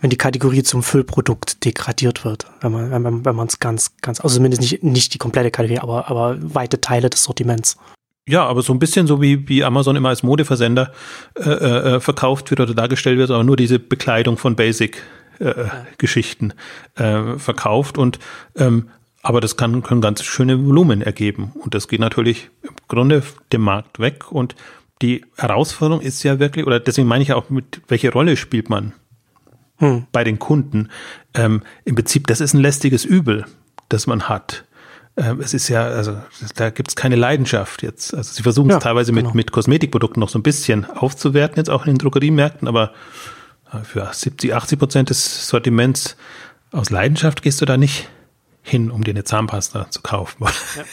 [0.00, 3.96] wenn die Kategorie zum Füllprodukt degradiert wird, wenn man, wenn man, wenn man es ganz,
[4.00, 7.76] ganz, also zumindest nicht, nicht die komplette Kategorie, aber, aber weite Teile des Sortiments.
[8.26, 10.92] Ja, aber so ein bisschen so wie, wie Amazon immer als Modeversender
[11.36, 15.02] äh, äh, verkauft wird oder dargestellt wird, aber nur diese Bekleidung von Basic
[15.38, 15.64] äh,
[15.98, 16.54] Geschichten
[16.94, 18.18] äh, verkauft und
[18.56, 18.88] ähm,
[19.22, 23.62] aber das kann, können ganz schöne Volumen ergeben und das geht natürlich im Grunde dem
[23.62, 24.54] Markt weg und
[25.02, 28.92] die Herausforderung ist ja wirklich, oder deswegen meine ich auch, mit welche Rolle spielt man
[29.76, 30.06] hm.
[30.12, 30.90] bei den Kunden?
[31.34, 33.46] Ähm, Im Prinzip, das ist ein lästiges Übel,
[33.88, 34.64] das man hat.
[35.16, 36.18] Ähm, es ist ja, also
[36.54, 38.14] da gibt es keine Leidenschaft jetzt.
[38.14, 39.28] Also sie versuchen es ja, teilweise genau.
[39.28, 42.92] mit, mit Kosmetikprodukten noch so ein bisschen aufzuwerten, jetzt auch in den Drogeriemärkten, aber
[43.84, 46.16] für 70, 80 Prozent des Sortiments
[46.72, 48.08] aus Leidenschaft gehst du da nicht
[48.62, 50.44] hin, um dir eine Zahnpasta zu kaufen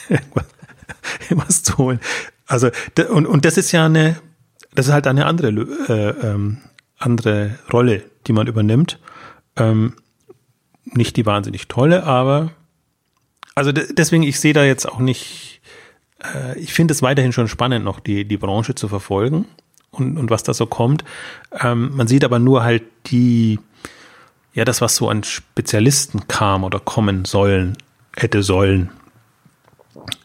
[0.08, 0.18] ja.
[1.28, 2.00] irgendwas, zu holen.
[2.46, 2.70] Also
[3.10, 4.20] und, und das ist ja eine,
[4.74, 6.58] das ist halt eine andere äh, ähm,
[6.98, 8.98] andere Rolle, die man übernimmt.
[9.56, 9.94] Ähm,
[10.84, 12.52] nicht die wahnsinnig tolle, aber
[13.54, 15.60] also deswegen ich sehe da jetzt auch nicht.
[16.22, 19.46] Äh, ich finde es weiterhin schon spannend, noch die die Branche zu verfolgen
[19.90, 21.04] und, und was da so kommt.
[21.52, 23.58] Ähm, man sieht aber nur halt die,
[24.54, 27.76] ja, das, was so an Spezialisten kam oder kommen sollen,
[28.16, 28.90] hätte sollen,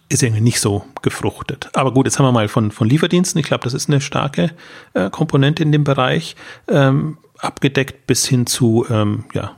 [0.09, 1.69] ist irgendwie nicht so gefruchtet.
[1.73, 3.39] Aber gut, jetzt haben wir mal von, von Lieferdiensten.
[3.39, 4.51] Ich glaube, das ist eine starke
[4.93, 6.35] äh, Komponente in dem Bereich,
[6.67, 9.55] ähm, abgedeckt bis hin zu, ähm, ja,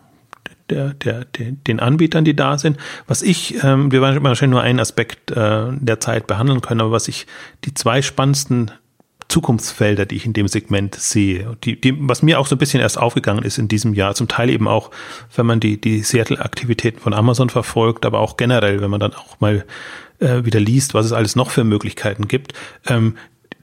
[0.69, 2.77] der, der, der, den Anbietern, die da sind.
[3.07, 6.91] Was ich, ähm, wir werden wahrscheinlich nur einen Aspekt äh, der Zeit behandeln können, aber
[6.91, 7.27] was ich
[7.65, 8.71] die zwei spannendsten
[9.35, 11.57] Zukunftsfelder, die ich in dem Segment sehe.
[11.65, 14.29] Die, die, was mir auch so ein bisschen erst aufgegangen ist in diesem Jahr, zum
[14.29, 14.91] Teil eben auch,
[15.35, 19.41] wenn man die, die Seattle-Aktivitäten von Amazon verfolgt, aber auch generell, wenn man dann auch
[19.41, 19.65] mal
[20.19, 22.53] äh, wieder liest, was es alles noch für Möglichkeiten gibt.
[22.87, 23.17] Ähm,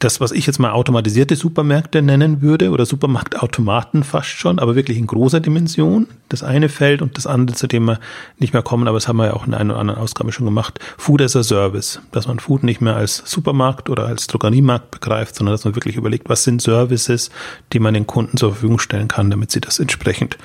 [0.05, 4.99] das, was ich jetzt mal automatisierte Supermärkte nennen würde oder Supermarktautomaten fast schon, aber wirklich
[4.99, 6.09] in großer Dimension.
[6.29, 8.01] Das eine Feld und das andere, zu dem wir
[8.39, 10.47] nicht mehr kommen, aber das haben wir ja auch in einer oder anderen Ausgabe schon
[10.47, 10.81] gemacht.
[10.99, 12.01] Food as a Service.
[12.11, 15.97] Dass man Food nicht mehr als Supermarkt oder als Drogeriemarkt begreift, sondern dass man wirklich
[15.97, 17.31] überlegt, was sind Services,
[17.73, 20.37] die man den Kunden zur Verfügung stellen kann, damit sie das entsprechend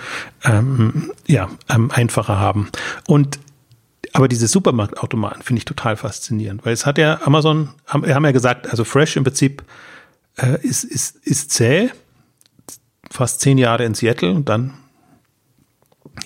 [0.43, 2.70] ähm, ja, ähm, einfacher haben.
[3.08, 3.39] Und
[4.14, 8.32] aber diese Supermarktautomaten finde ich total faszinierend, weil es hat ja Amazon, haben, haben ja
[8.32, 9.64] gesagt, also Fresh im Prinzip
[10.38, 11.89] äh, ist, ist, ist zäh,
[13.10, 14.74] fast zehn Jahre in Seattle und dann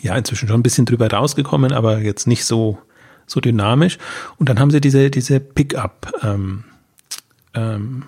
[0.01, 2.79] ja inzwischen schon ein bisschen drüber rausgekommen, aber jetzt nicht so
[3.27, 3.97] so dynamisch.
[4.37, 6.63] Und dann haben sie diese diese Pickup ähm,
[7.53, 8.03] ähm,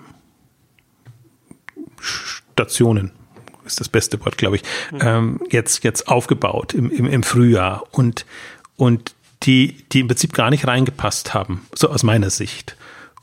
[1.99, 3.11] Stationen
[3.65, 4.99] ist das beste Wort, glaube ich, mhm.
[5.01, 8.25] ähm, jetzt jetzt aufgebaut im, im, im Frühjahr und
[8.75, 12.75] und die, die im Prinzip gar nicht reingepasst haben, so aus meiner Sicht.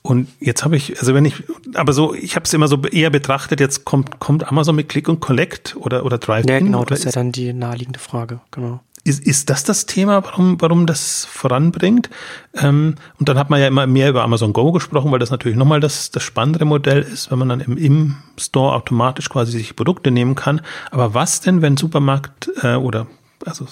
[0.02, 1.42] Und jetzt habe ich, also wenn ich,
[1.74, 5.08] aber so, ich habe es immer so eher betrachtet, jetzt kommt, kommt Amazon mit Click
[5.08, 6.46] und Collect oder, oder Drive.
[6.48, 8.80] Ja, genau, das ist ja dann die naheliegende Frage, genau.
[9.02, 12.10] Ist, ist das das Thema, warum, warum das voranbringt?
[12.54, 15.56] Ähm, und dann hat man ja immer mehr über Amazon Go gesprochen, weil das natürlich
[15.56, 19.74] nochmal das, das spannendere Modell ist, wenn man dann im, im Store automatisch quasi sich
[19.74, 20.60] Produkte nehmen kann.
[20.90, 23.06] Aber was denn, wenn Supermarkt äh, oder
[23.46, 23.66] also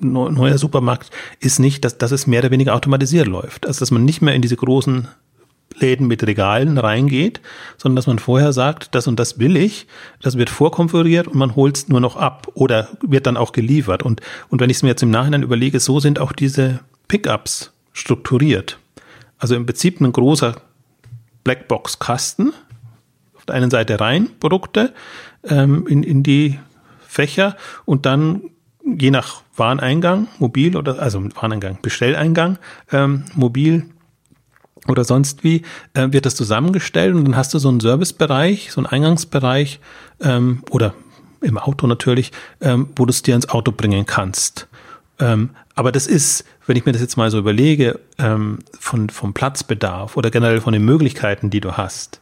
[0.00, 3.66] neuer Supermarkt ist nicht, dass, dass es mehr oder weniger automatisiert läuft.
[3.66, 5.08] Also dass man nicht mehr in diese großen
[5.78, 7.40] Läden mit Regalen reingeht,
[7.76, 9.86] sondern dass man vorher sagt, das und das will ich,
[10.20, 14.02] das wird vorkonfiguriert und man holt es nur noch ab oder wird dann auch geliefert.
[14.02, 17.72] Und, und wenn ich es mir jetzt im Nachhinein überlege, so sind auch diese Pickups
[17.92, 18.78] strukturiert.
[19.38, 20.56] Also im Prinzip ein großer
[21.44, 22.52] Blackbox-Kasten,
[23.34, 24.92] auf der einen Seite rein Produkte
[25.44, 26.58] ähm, in, in die
[27.00, 28.42] Fächer und dann
[28.84, 32.58] je nach Wareneingang, mobil oder, also Wareneingang, Bestelleingang,
[32.92, 33.86] ähm, mobil
[34.88, 35.62] oder sonst wie,
[35.94, 39.80] äh, wird das zusammengestellt und dann hast du so einen Servicebereich, so einen Eingangsbereich
[40.20, 40.94] ähm, oder
[41.42, 44.68] im Auto natürlich, ähm, wo du es dir ins Auto bringen kannst.
[45.18, 49.32] Ähm, aber das ist, wenn ich mir das jetzt mal so überlege, ähm, von, vom
[49.32, 52.20] Platzbedarf oder generell von den Möglichkeiten, die du hast,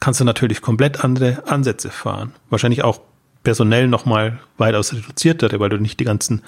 [0.00, 2.32] kannst du natürlich komplett andere Ansätze fahren.
[2.48, 3.00] Wahrscheinlich auch
[3.42, 6.42] personell nochmal weitaus reduziertere, weil du nicht die ganzen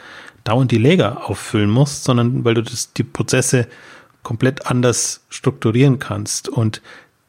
[0.45, 3.67] dauernd die Lager auffüllen musst, sondern weil du das, die Prozesse
[4.23, 6.49] komplett anders strukturieren kannst.
[6.49, 6.83] Und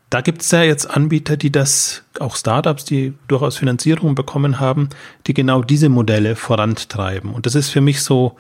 [0.10, 4.90] da gibt es ja jetzt Anbieter, die das, auch Startups, die durchaus Finanzierung bekommen haben,
[5.26, 7.34] die genau diese Modelle vorantreiben.
[7.34, 8.36] Und das ist für mich so,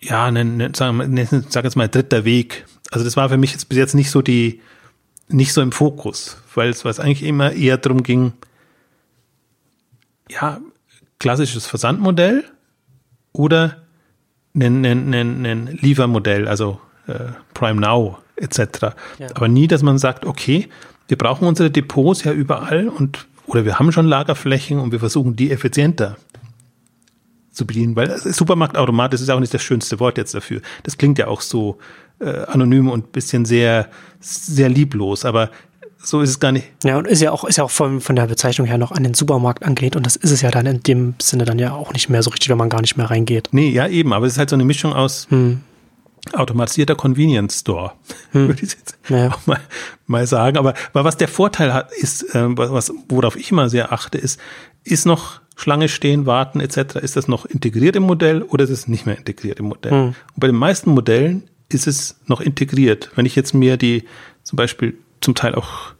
[0.00, 2.66] ja, ne, ne, sag, ne, sag jetzt mal dritter Weg.
[2.90, 4.60] Also das war für mich jetzt bis jetzt nicht so die,
[5.28, 8.32] nicht so im Fokus, weil es eigentlich immer eher darum ging,
[10.30, 10.60] ja,
[11.18, 12.44] klassisches Versandmodell
[13.32, 13.76] oder
[14.54, 18.58] ein, ein, ein, ein Liefermodell, also äh, Prime Now etc.
[19.18, 19.28] Ja.
[19.34, 20.68] Aber nie, dass man sagt, okay,
[21.08, 25.34] wir brauchen unsere Depots ja überall und oder wir haben schon Lagerflächen und wir versuchen
[25.34, 26.16] die effizienter
[27.50, 30.60] zu bedienen, weil Supermarktautomat, das ist auch nicht das schönste Wort jetzt dafür.
[30.84, 31.78] Das klingt ja auch so
[32.20, 33.88] äh, anonym und bisschen sehr,
[34.20, 35.50] sehr lieblos, aber
[36.02, 36.66] so ist es gar nicht.
[36.84, 39.02] Ja, und ist ja auch, ist ja auch von, von der Bezeichnung her noch an
[39.02, 41.92] den Supermarkt angelehnt und das ist es ja dann in dem Sinne dann ja auch
[41.92, 43.48] nicht mehr so richtig, wenn man gar nicht mehr reingeht.
[43.52, 45.60] Nee, ja, eben, aber es ist halt so eine Mischung aus, hm
[46.34, 47.92] automatisierter Convenience Store,
[48.32, 48.48] hm.
[48.48, 49.30] würde ich jetzt naja.
[49.30, 49.60] auch mal,
[50.06, 50.58] mal sagen.
[50.58, 54.38] Aber, aber was der Vorteil hat, ist, äh, was, worauf ich immer sehr achte, ist,
[54.84, 58.88] ist noch Schlange stehen, warten etc., ist das noch integriert im Modell oder ist es
[58.88, 59.92] nicht mehr integriert im Modell?
[59.92, 60.06] Hm.
[60.08, 63.10] Und bei den meisten Modellen ist es noch integriert.
[63.14, 64.04] Wenn ich jetzt mir die
[64.42, 65.94] zum Beispiel zum Teil auch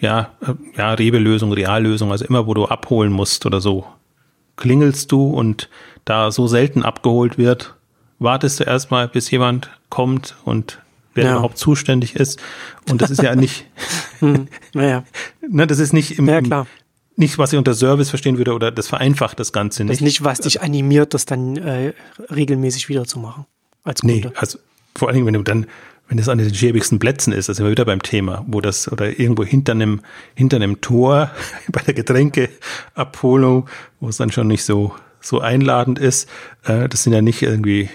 [0.00, 3.86] ja, äh, ja, Rewe-Lösung, Reallösung, also immer, wo du abholen musst oder so,
[4.56, 5.68] klingelst du und
[6.04, 7.74] da so selten abgeholt wird,
[8.18, 10.80] wartest du erstmal, bis jemand kommt und
[11.14, 11.32] wer ja.
[11.32, 12.40] überhaupt zuständig ist.
[12.90, 13.66] Und das ist ja nicht,
[14.18, 15.04] hm, naja.
[15.48, 16.66] ne, das ist nicht im, ja, klar.
[17.16, 19.92] nicht, was ich unter Service verstehen würde oder das vereinfacht das Ganze nicht.
[19.92, 21.94] Das ist nicht, was dich animiert, das dann äh,
[22.30, 23.46] regelmäßig wiederzumachen.
[23.84, 24.28] Als Kunde.
[24.28, 24.58] Nee, also
[24.96, 25.66] vor allen Dingen, wenn du dann,
[26.08, 29.18] wenn das an den schäbigsten Plätzen ist, sind wir wieder beim Thema, wo das, oder
[29.18, 30.00] irgendwo hinter einem,
[30.34, 31.30] hinter einem Tor
[31.72, 33.68] bei der Getränkeabholung,
[34.00, 36.28] wo es dann schon nicht so, so einladend ist,
[36.64, 37.88] äh, das sind ja nicht irgendwie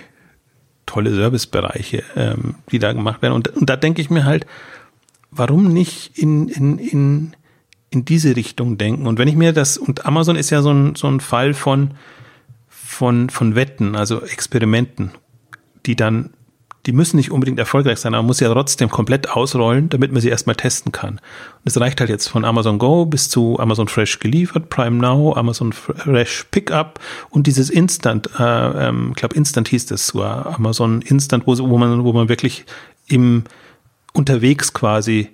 [0.87, 3.33] tolle Servicebereiche, ähm, die da gemacht werden.
[3.33, 4.47] Und, und da denke ich mir halt,
[5.29, 7.35] warum nicht in, in, in,
[7.91, 9.05] in diese Richtung denken?
[9.05, 11.91] Und wenn ich mir das, und Amazon ist ja so ein, so ein Fall von,
[12.67, 15.11] von, von Wetten, also Experimenten,
[15.85, 16.31] die dann
[16.89, 20.21] die müssen nicht unbedingt erfolgreich sein, aber man muss ja trotzdem komplett ausrollen, damit man
[20.21, 21.11] sie erstmal testen kann.
[21.17, 25.35] Und es reicht halt jetzt von Amazon Go bis zu Amazon Fresh geliefert, Prime Now,
[25.35, 31.03] Amazon Fresh Pickup und dieses Instant, äh, ähm, ich glaube Instant hieß das sogar, Amazon
[31.03, 32.65] Instant, wo, wo man, wo man wirklich
[33.05, 33.43] im
[34.13, 35.29] unterwegs quasi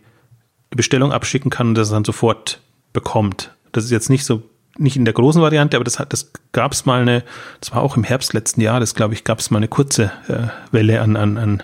[0.71, 2.59] Bestellung abschicken kann und das dann sofort
[2.91, 3.55] bekommt.
[3.71, 4.43] Das ist jetzt nicht so
[4.77, 7.23] nicht in der großen Variante, aber das hat, das gab es mal eine,
[7.59, 10.47] das war auch im Herbst letzten Jahres, glaube ich, gab es mal eine kurze äh,
[10.71, 11.63] Welle an, an, an,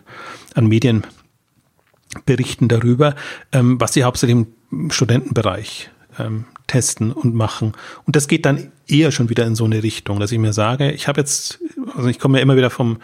[0.55, 3.15] an Medienberichten darüber,
[3.51, 5.89] ähm, was sie hauptsächlich im Studentenbereich
[6.19, 7.73] ähm, testen und machen.
[8.05, 10.91] Und das geht dann eher schon wieder in so eine Richtung, dass ich mir sage,
[10.91, 11.59] ich habe jetzt,
[11.95, 12.97] also ich komme ja immer wieder vom,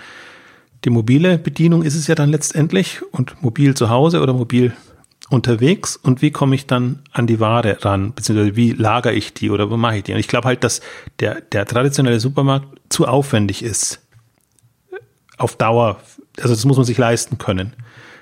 [0.86, 4.74] die mobile Bedienung ist es ja dann letztendlich und mobil zu Hause oder mobil
[5.30, 9.50] unterwegs und wie komme ich dann an die Ware ran, beziehungsweise wie lagere ich die
[9.50, 10.14] oder wo mache ich die?
[10.14, 10.82] Und ich glaube halt, dass
[11.20, 14.00] der, der traditionelle Supermarkt zu aufwendig ist.
[15.38, 16.00] Auf Dauer,
[16.38, 17.74] also das muss man sich leisten können,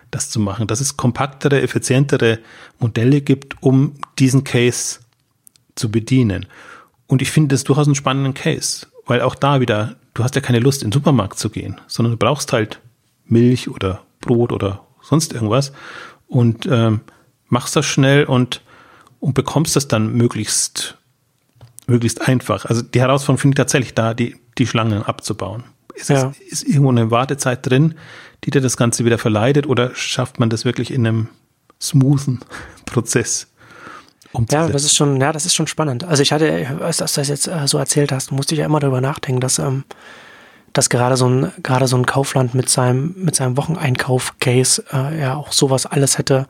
[0.10, 0.68] das zu machen.
[0.68, 2.39] Dass es kompaktere, effizientere
[2.80, 4.99] Modelle gibt, um diesen Case
[5.76, 6.47] zu bedienen.
[7.08, 10.41] Und ich finde das durchaus einen spannenden Case, weil auch da wieder, du hast ja
[10.41, 12.82] keine Lust, in den Supermarkt zu gehen, sondern du brauchst halt
[13.26, 15.72] Milch oder Brot oder sonst irgendwas
[16.28, 17.02] und ähm,
[17.48, 18.62] machst das schnell und,
[19.20, 20.98] und bekommst das dann möglichst,
[21.88, 22.66] möglichst einfach.
[22.66, 25.64] Also die Herausforderung finde ich tatsächlich da, die, die Schlangen abzubauen.
[25.94, 26.34] Ist, ja.
[26.50, 27.96] es, ist irgendwo eine Wartezeit drin,
[28.44, 31.30] die dir das Ganze wieder verleidet oder schafft man das wirklich in einem
[31.82, 32.40] smoothen
[32.86, 33.48] Prozess?
[34.52, 36.04] Ja, das ist schon, ja, das ist schon spannend.
[36.04, 38.82] Also ich hatte, als du das jetzt äh, so erzählt hast, musste ich ja immer
[38.82, 39.86] darüber nachdenken, dass ähm,
[40.76, 45.36] dass gerade so ein, gerade so ein Kaufland mit seinem, mit seinem Wocheneinkauf-Case äh, ja
[45.36, 46.48] auch sowas alles hätte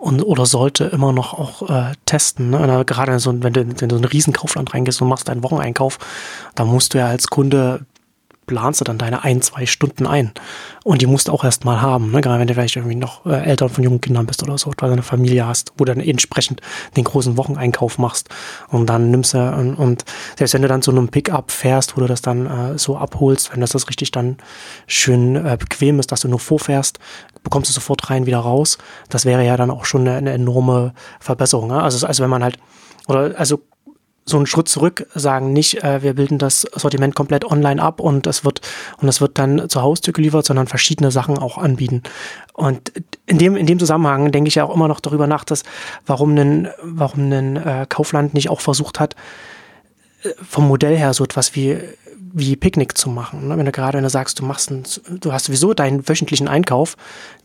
[0.00, 2.50] und oder sollte immer noch auch äh, testen.
[2.50, 2.84] Ne?
[2.86, 5.98] Gerade so, wenn du, in so ein Riesenkaufland reingehst und machst deinen Wocheneinkauf,
[6.54, 7.84] dann musst du ja als Kunde
[8.50, 10.32] planst du dann deine ein, zwei Stunden ein.
[10.82, 12.20] Und die musst du auch erst mal haben, ne?
[12.20, 14.86] gerade wenn du vielleicht irgendwie noch äh, Eltern von jungen Kindern bist oder so, du
[14.86, 16.60] eine Familie hast, wo du dann entsprechend
[16.96, 18.28] den großen Wocheneinkauf machst.
[18.68, 20.04] Und dann nimmst du, und, und
[20.36, 23.52] selbst wenn du dann zu einem Pickup fährst, wo du das dann äh, so abholst,
[23.52, 24.38] wenn das das richtig dann
[24.88, 26.98] schön äh, bequem ist, dass du nur vorfährst,
[27.44, 28.78] bekommst du sofort rein, wieder raus.
[29.10, 31.68] Das wäre ja dann auch schon eine, eine enorme Verbesserung.
[31.68, 31.80] Ne?
[31.80, 32.58] Also, also wenn man halt,
[33.06, 33.60] oder also
[34.24, 38.26] so einen Schritt zurück, sagen nicht, äh, wir bilden das Sortiment komplett online ab und
[38.26, 38.60] es wird
[38.98, 42.02] und es wird dann zur Haustür geliefert, sondern verschiedene Sachen auch anbieten.
[42.52, 42.92] Und
[43.26, 45.62] in dem in dem Zusammenhang denke ich ja auch immer noch darüber nach, dass
[46.06, 49.16] warum ein warum äh, Kaufland nicht auch versucht hat,
[50.22, 51.78] äh, vom Modell her so etwas wie
[52.32, 53.48] wie Picknick zu machen.
[53.48, 53.58] Ne?
[53.58, 54.84] Wenn du gerade, wenn du sagst, du machst ein,
[55.18, 56.96] du hast sowieso deinen wöchentlichen Einkauf,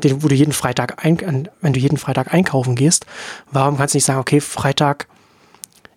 [0.04, 3.06] den, wo du jeden Freitag ein, wenn du jeden Freitag einkaufen gehst,
[3.52, 5.08] warum kannst du nicht sagen, okay, Freitag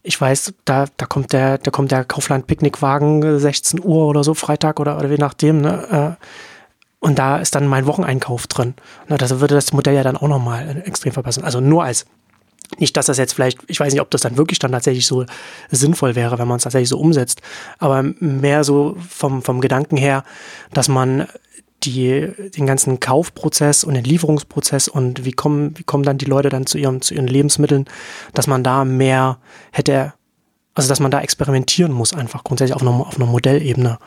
[0.08, 4.80] ich weiß, da, da kommt der, da kommt der Kaufland-Picknickwagen 16 Uhr oder so, Freitag
[4.80, 6.16] oder, oder je nachdem, ne?
[6.18, 6.24] Äh,
[7.00, 8.74] und da ist dann mein Wocheneinkauf drin.
[9.06, 11.44] Das würde das Modell ja dann auch nochmal extrem verbessern.
[11.44, 12.06] Also nur als,
[12.78, 15.24] nicht, dass das jetzt vielleicht, ich weiß nicht, ob das dann wirklich dann tatsächlich so
[15.70, 17.42] sinnvoll wäre, wenn man es tatsächlich so umsetzt,
[17.78, 20.24] aber mehr so vom, vom Gedanken her,
[20.72, 21.28] dass man
[21.84, 26.48] die, den ganzen Kaufprozess und den Lieferungsprozess und wie kommen, wie kommen dann die Leute
[26.48, 27.86] dann zu ihrem, zu ihren Lebensmitteln,
[28.34, 29.38] dass man da mehr
[29.70, 30.14] hätte,
[30.74, 33.98] also dass man da experimentieren muss, einfach grundsätzlich auf einer, auf einer Modellebene.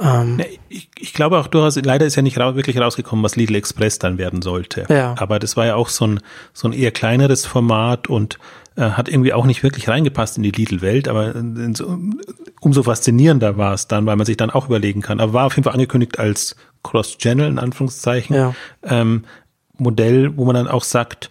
[0.00, 3.54] Ähm, ich, ich, glaube auch durchaus, leider ist ja nicht ra wirklich rausgekommen, was Lidl
[3.54, 4.86] Express dann werden sollte.
[4.88, 5.14] Ja.
[5.18, 6.20] Aber das war ja auch so ein,
[6.52, 8.38] so ein eher kleineres Format und
[8.76, 11.34] äh, hat irgendwie auch nicht wirklich reingepasst in die Lidl-Welt, aber
[11.74, 11.98] so,
[12.60, 15.20] umso faszinierender war es dann, weil man sich dann auch überlegen kann.
[15.20, 18.54] Aber war auf jeden Fall angekündigt als Cross-Channel, in Anführungszeichen, ja.
[18.82, 19.24] ähm,
[19.76, 21.30] Modell, wo man dann auch sagt,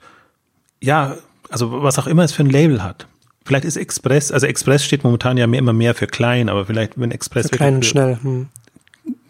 [0.81, 1.15] ja,
[1.49, 3.07] also was auch immer es für ein Label hat.
[3.45, 6.99] Vielleicht ist Express, also Express steht momentan ja mehr, immer mehr für klein, aber vielleicht,
[6.99, 8.19] wenn Express für klein und schnell.
[8.21, 8.47] Hm.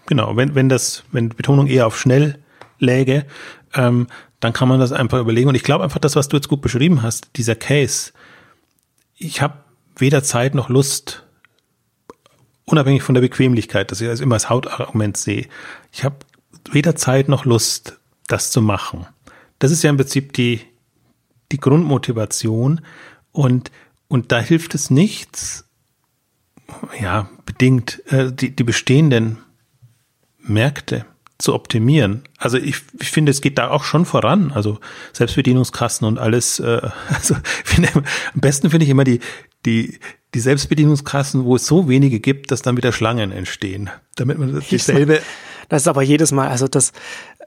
[0.07, 2.39] Genau, wenn, wenn das, wenn Betonung eher auf schnell
[2.79, 3.25] läge,
[3.73, 4.07] ähm,
[4.39, 5.49] dann kann man das einfach überlegen.
[5.49, 8.11] Und ich glaube einfach, das, was du jetzt gut beschrieben hast, dieser Case,
[9.15, 9.55] ich habe
[9.97, 11.23] weder Zeit noch Lust,
[12.65, 15.47] unabhängig von der Bequemlichkeit, dass ich das immer als Hautargument sehe.
[15.91, 16.17] Ich habe
[16.71, 19.07] weder Zeit noch Lust, das zu machen.
[19.59, 20.61] Das ist ja im Prinzip die,
[21.51, 22.81] die Grundmotivation
[23.31, 23.71] und,
[24.07, 25.65] und da hilft es nichts,
[27.01, 29.39] ja, bedingt, äh, die, die bestehenden
[30.39, 31.05] Märkte
[31.39, 32.23] zu optimieren.
[32.37, 34.51] Also ich, ich finde, es geht da auch schon voran.
[34.51, 34.79] Also
[35.13, 36.59] Selbstbedienungskassen und alles.
[36.59, 39.19] Äh, also ich finde, am besten finde ich immer die,
[39.65, 39.99] die,
[40.33, 45.21] die Selbstbedienungskassen, wo es so wenige gibt, dass dann wieder Schlangen entstehen, damit man dieselbe.
[45.69, 46.91] Das ist aber jedes Mal, also das,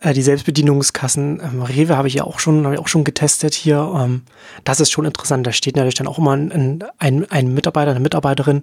[0.00, 3.54] äh, die Selbstbedienungskassen, ähm, Rewe habe ich ja auch schon, habe ich auch schon getestet
[3.54, 3.92] hier.
[3.96, 4.22] Ähm,
[4.64, 5.46] das ist schon interessant.
[5.46, 8.62] Da steht natürlich dann auch immer ein, ein, ein Mitarbeiter, eine Mitarbeiterin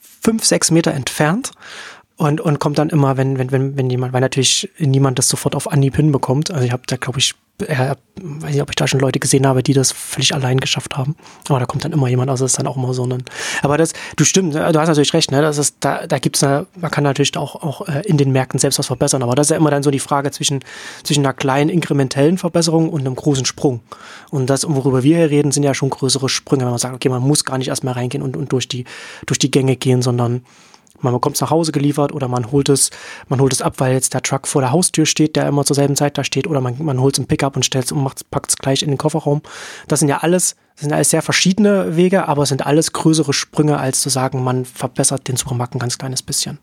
[0.00, 1.52] fünf, sechs Meter entfernt
[2.16, 5.54] und, und kommt dann immer, wenn, wenn, wenn, wenn jemand, weil natürlich niemand das sofort
[5.54, 6.50] auf Anhieb hinbekommt.
[6.50, 9.46] Also ich habe da, glaube ich, äh, weiß nicht, ob ich da schon Leute gesehen
[9.46, 11.16] habe, die das völlig allein geschafft haben.
[11.48, 13.24] Aber da kommt dann immer jemand, also das ist dann auch immer so ein.
[13.62, 15.42] Aber das, du stimmt, du hast natürlich recht, ne?
[15.42, 18.78] Das ist, da, da gibt's man kann natürlich auch, auch äh, in den Märkten selbst
[18.78, 19.22] was verbessern.
[19.22, 20.60] Aber das ist ja immer dann so die Frage zwischen,
[21.02, 23.80] zwischen einer kleinen inkrementellen Verbesserung und einem großen Sprung.
[24.30, 27.08] Und das, worüber wir hier reden, sind ja schon größere Sprünge, wenn man sagt, okay,
[27.08, 28.84] man muss gar nicht erstmal reingehen und, und durch die,
[29.26, 30.42] durch die Gänge gehen, sondern
[31.00, 32.90] man bekommt es nach Hause geliefert oder man holt es,
[33.28, 35.76] man holt es ab, weil jetzt der Truck vor der Haustür steht, der immer zur
[35.76, 38.30] selben Zeit da steht, oder man, man holt es im Pickup und stellt es und
[38.30, 39.42] packt es gleich in den Kofferraum.
[39.86, 43.78] Das sind ja alles, sind alles sehr verschiedene Wege, aber es sind alles größere Sprünge,
[43.78, 46.58] als zu sagen, man verbessert den Supermarkt ein ganz kleines bisschen.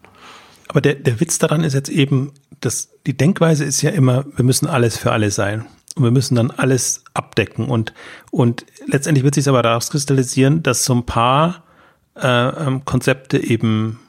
[0.67, 4.45] Aber der, der Witz daran ist jetzt eben, dass die Denkweise ist ja immer, wir
[4.45, 5.65] müssen alles für alle sein.
[5.95, 7.67] Und wir müssen dann alles abdecken.
[7.69, 7.93] Und,
[8.29, 11.63] und letztendlich wird sich aber daraus kristallisieren, dass so ein paar
[12.17, 13.99] äh, ähm, Konzepte eben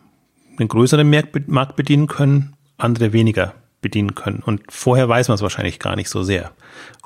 [0.58, 1.08] einen größeren
[1.46, 4.42] Markt bedienen können, andere weniger bedienen können.
[4.44, 6.52] Und vorher weiß man es wahrscheinlich gar nicht so sehr.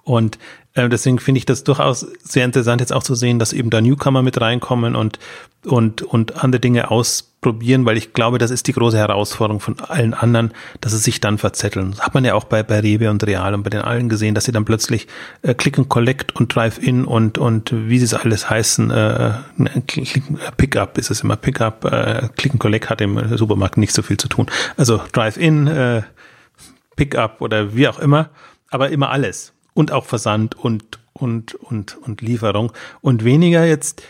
[0.03, 0.39] Und
[0.77, 4.23] deswegen finde ich das durchaus sehr interessant, jetzt auch zu sehen, dass eben da Newcomer
[4.23, 5.19] mit reinkommen und,
[5.65, 10.15] und, und andere Dinge ausprobieren, weil ich glaube, das ist die große Herausforderung von allen
[10.15, 11.91] anderen, dass es sich dann verzetteln.
[11.91, 14.37] Das hat man ja auch bei, bei Rewe und Real und bei den allen gesehen,
[14.37, 15.09] dass sie dann plötzlich
[15.43, 19.33] äh, Click and Collect und Drive-In und, und wie sie es alles heißen, äh,
[20.57, 24.19] Pickup ist es immer, Pickup, äh, Click and Collect hat im Supermarkt nicht so viel
[24.19, 24.47] zu tun.
[24.77, 26.03] Also Drive-In, äh,
[26.95, 28.31] Pickup oder wie auch immer,
[28.71, 32.71] aber immer alles und auch Versand und, und, und, und Lieferung
[33.01, 34.03] und weniger jetzt,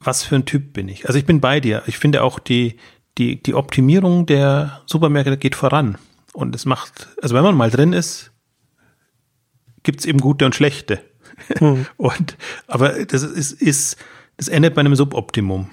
[0.00, 1.06] was für ein Typ bin ich.
[1.06, 1.82] Also ich bin bei dir.
[1.86, 2.78] Ich finde auch die,
[3.18, 5.98] die, die Optimierung der Supermärkte geht voran.
[6.32, 8.32] Und es macht, also wenn man mal drin ist,
[9.82, 11.00] gibt es eben gute und schlechte.
[11.60, 11.86] Mhm.
[11.98, 13.96] Und, aber das ist, ist,
[14.38, 15.68] das endet bei einem Suboptimum.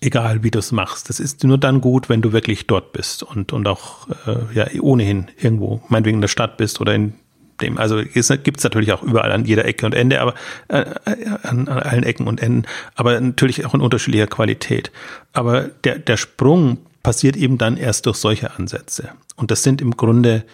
[0.00, 1.10] Egal wie du es machst.
[1.10, 4.66] Das ist nur dann gut, wenn du wirklich dort bist und, und auch äh, ja
[4.80, 7.14] ohnehin irgendwo, meinetwegen in der Stadt bist oder in
[7.62, 7.78] dem.
[7.78, 10.34] Also gibt es natürlich auch überall an jeder Ecke und Ende, aber
[10.68, 14.92] äh, äh, an, an, allen Ecken und Enden, aber natürlich auch in unterschiedlicher Qualität.
[15.32, 19.10] Aber der, der Sprung passiert eben dann erst durch solche Ansätze.
[19.36, 20.44] Und das sind im Grunde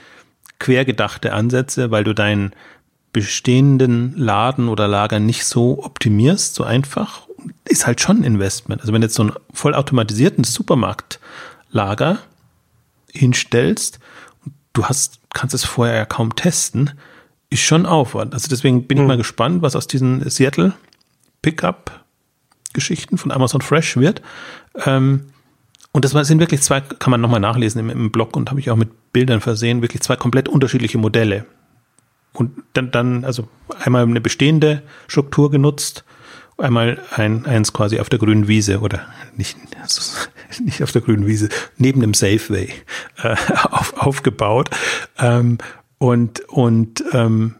[0.58, 2.52] quergedachte Ansätze, weil du deinen
[3.12, 7.26] bestehenden Laden oder Lager nicht so optimierst, so einfach.
[7.68, 8.80] ist halt schon ein Investment.
[8.80, 12.18] Also wenn du jetzt so einen vollautomatisierten Supermarktlager
[13.12, 13.98] hinstellst,
[14.72, 16.92] du hast, kannst es vorher ja kaum testen,
[17.50, 18.34] ist schon Aufwand.
[18.34, 19.04] Also deswegen bin hm.
[19.04, 20.74] ich mal gespannt, was aus diesen Seattle
[21.42, 22.04] Pickup
[22.72, 24.22] Geschichten von Amazon Fresh wird.
[24.84, 25.26] Ähm,
[25.92, 28.70] und das sind wirklich zwei, kann man nochmal nachlesen im, im Blog und habe ich
[28.70, 31.46] auch mit Bildern versehen, wirklich zwei komplett unterschiedliche Modelle.
[32.32, 33.48] Und dann, dann, also
[33.80, 36.04] einmal eine bestehende Struktur genutzt,
[36.58, 39.06] einmal ein, eins quasi auf der grünen Wiese oder
[39.36, 39.56] nicht,
[40.60, 42.72] nicht auf der grünen Wiese, neben dem Safeway
[43.22, 43.36] äh,
[43.70, 44.70] auf, aufgebaut.
[45.18, 45.58] Ähm,
[45.98, 47.56] und und ähm,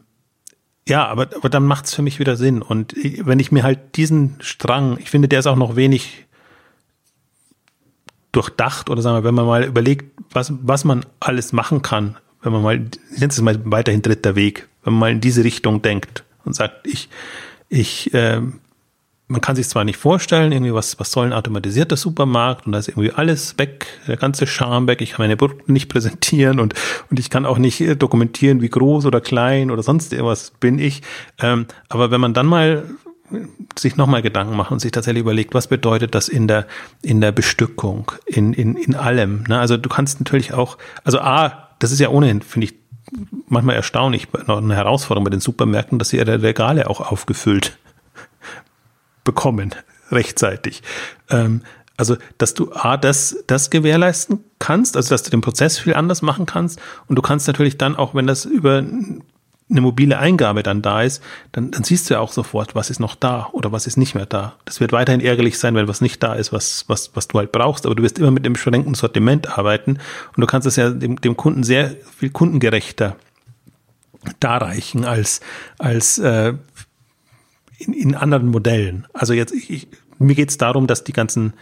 [0.87, 2.61] ja, aber, aber dann macht es für mich wieder Sinn.
[2.61, 6.25] Und wenn ich mir halt diesen Strang, ich finde, der ist auch noch wenig
[8.31, 12.53] durchdacht oder sagen wir, wenn man mal überlegt, was, was man alles machen kann, wenn
[12.53, 15.81] man mal, ich nenne es mal weiterhin dritter Weg, wenn man mal in diese Richtung
[15.81, 17.09] denkt und sagt, ich,
[17.69, 18.41] ich, äh,
[19.29, 22.79] man kann sich zwar nicht vorstellen, irgendwie was, was soll ein automatisierter Supermarkt und da
[22.79, 26.73] ist irgendwie alles weg, der ganze Charme weg, ich kann meine Produkte nicht präsentieren und,
[27.11, 30.79] und ich kann auch nicht äh, dokumentieren, wie groß oder klein oder sonst irgendwas bin
[30.79, 31.03] ich.
[31.39, 32.85] Ähm, aber wenn man dann mal
[33.77, 36.65] sich nochmal Gedanken macht und sich tatsächlich überlegt, was bedeutet das in der,
[37.03, 39.43] in der Bestückung, in, in, in allem.
[39.47, 39.59] Ne?
[39.59, 42.73] Also du kannst natürlich auch, also A, das ist ja ohnehin, finde ich,
[43.47, 47.77] manchmal erstaunlich, noch eine Herausforderung bei den Supermärkten, dass sie ihre Regale auch aufgefüllt
[49.23, 49.75] bekommen,
[50.11, 50.83] rechtzeitig.
[51.29, 51.61] Ähm,
[51.97, 56.21] also, dass du A, das, das gewährleisten kannst, also dass du den Prozess viel anders
[56.21, 58.83] machen kannst und du kannst natürlich dann auch, wenn das über
[59.69, 62.99] eine mobile Eingabe dann da ist, dann, dann siehst du ja auch sofort, was ist
[62.99, 64.55] noch da oder was ist nicht mehr da.
[64.65, 67.51] Das wird weiterhin ärgerlich sein, wenn was nicht da ist, was, was, was du halt
[67.51, 69.99] brauchst, aber du wirst immer mit dem beschränkten Sortiment arbeiten
[70.35, 73.15] und du kannst es ja dem, dem Kunden sehr viel kundengerechter
[74.39, 75.39] darreichen als,
[75.77, 76.53] als äh,
[77.79, 79.07] in, in anderen Modellen.
[79.13, 79.87] Also jetzt, ich,
[80.19, 81.53] mir geht es darum, dass die ganzen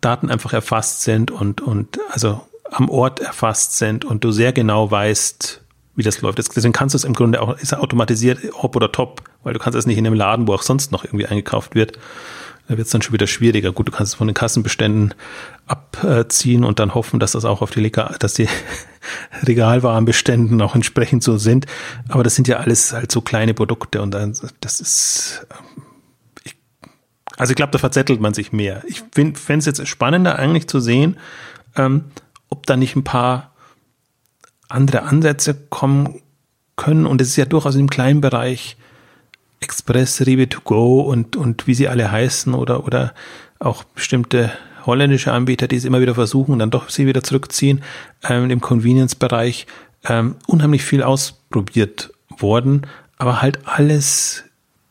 [0.00, 2.40] Daten einfach erfasst sind und, und also
[2.70, 5.62] am Ort erfasst sind und du sehr genau weißt,
[5.96, 6.38] wie das läuft.
[6.38, 9.78] Deswegen kannst du es im Grunde auch, ist automatisiert hopp oder top, weil du kannst
[9.78, 11.98] es nicht in einem Laden, wo auch sonst noch irgendwie eingekauft wird.
[12.70, 13.72] Da wird es dann schon wieder schwieriger.
[13.72, 15.12] Gut, du kannst es von den Kassenbeständen
[15.66, 18.46] abziehen und dann hoffen, dass das auch auf die, Legal, dass die
[19.42, 21.66] Regalwarenbeständen auch entsprechend so sind.
[22.06, 25.48] Aber das sind ja alles halt so kleine Produkte und dann, das ist,
[26.44, 26.54] ich,
[27.36, 28.84] also ich glaube, da verzettelt man sich mehr.
[28.86, 31.16] Ich fände es jetzt spannender eigentlich zu sehen,
[31.74, 32.04] ähm,
[32.50, 33.50] ob da nicht ein paar
[34.68, 36.22] andere Ansätze kommen
[36.76, 37.06] können.
[37.06, 38.76] Und es ist ja durchaus im kleinen Bereich
[39.60, 43.14] Express, Rewe to go und, und wie sie alle heißen oder, oder
[43.58, 44.50] auch bestimmte
[44.86, 47.82] holländische Anbieter, die es immer wieder versuchen und dann doch sie wieder zurückziehen,
[48.28, 49.66] ähm, im Convenience-Bereich
[50.04, 52.86] ähm, unheimlich viel ausprobiert worden,
[53.18, 54.44] aber halt alles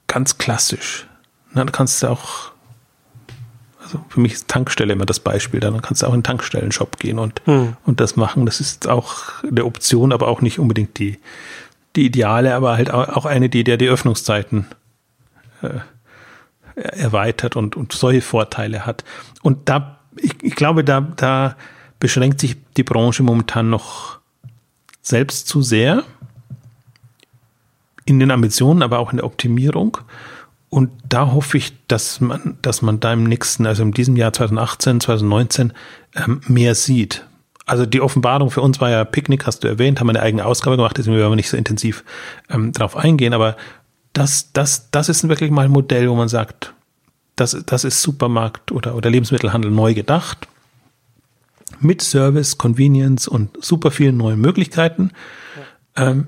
[0.08, 1.08] ganz klassisch.
[1.54, 2.52] Na, da kannst du auch
[3.90, 5.60] also für mich ist Tankstelle immer das Beispiel.
[5.60, 7.76] Dann kannst du auch in den Tankstellen-Shop gehen und, hm.
[7.86, 8.46] und das machen.
[8.46, 11.18] Das ist auch eine Option, aber auch nicht unbedingt die,
[12.00, 14.66] die ideale, aber halt auch eine, die dir die Öffnungszeiten
[15.62, 15.80] äh,
[16.76, 19.04] erweitert und, und solche Vorteile hat.
[19.42, 21.58] Und da, ich, ich glaube, da, da
[22.00, 24.20] beschränkt sich die Branche momentan noch
[25.02, 26.04] selbst zu sehr
[28.06, 29.98] in den Ambitionen, aber auch in der Optimierung.
[30.70, 34.32] Und da hoffe ich, dass man, dass man da im nächsten, also in diesem Jahr
[34.32, 35.74] 2018, 2019
[36.16, 37.26] ähm, mehr sieht.
[37.70, 40.46] Also die Offenbarung für uns war ja Picknick, hast du erwähnt, haben wir eine eigene
[40.46, 42.04] Ausgabe gemacht, deswegen werden wir nicht so intensiv
[42.50, 43.58] ähm, drauf eingehen, aber
[44.14, 46.74] das, das, das ist wirklich mal ein Modell, wo man sagt,
[47.36, 50.48] das, das ist Supermarkt oder, oder Lebensmittelhandel neu gedacht.
[51.80, 55.12] Mit Service, Convenience und super vielen neuen Möglichkeiten.
[55.96, 56.10] Ja.
[56.10, 56.28] Ähm,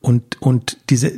[0.00, 1.12] und, und diese,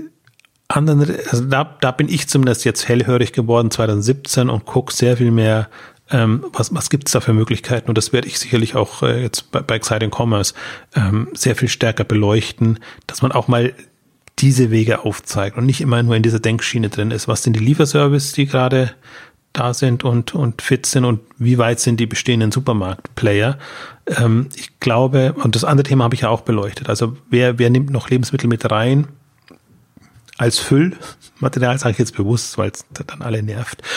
[0.68, 5.30] anderen, also da, da bin ich zumindest jetzt hellhörig geworden 2017 und gucke sehr viel
[5.30, 5.68] mehr,
[6.10, 7.88] ähm, was, was gibt es da für Möglichkeiten.
[7.88, 10.54] Und das werde ich sicherlich auch äh, jetzt bei, bei Exciting Commerce
[10.94, 13.74] ähm, sehr viel stärker beleuchten, dass man auch mal
[14.38, 17.26] diese Wege aufzeigt und nicht immer nur in dieser Denkschiene drin ist.
[17.26, 18.92] Was sind die Lieferservice, die gerade
[19.52, 23.58] da sind und, und fit sind und wie weit sind die bestehenden Supermarktplayer?
[24.06, 26.88] Ähm, ich glaube, und das andere Thema habe ich ja auch beleuchtet.
[26.88, 29.08] Also wer, wer nimmt noch Lebensmittel mit rein?
[30.38, 33.82] als Füllmaterial, sage ich jetzt bewusst, weil es dann alle nervt.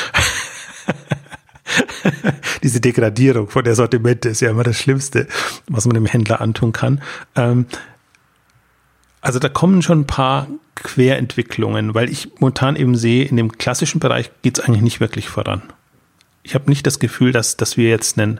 [2.63, 5.27] Diese Degradierung von der Sortimente ist ja immer das Schlimmste,
[5.67, 7.01] was man dem Händler antun kann.
[7.35, 7.65] Ähm,
[9.21, 13.99] also da kommen schon ein paar Querentwicklungen, weil ich momentan eben sehe, in dem klassischen
[13.99, 15.61] Bereich geht es eigentlich nicht wirklich voran.
[16.43, 18.39] Ich habe nicht das Gefühl, dass, dass wir jetzt einen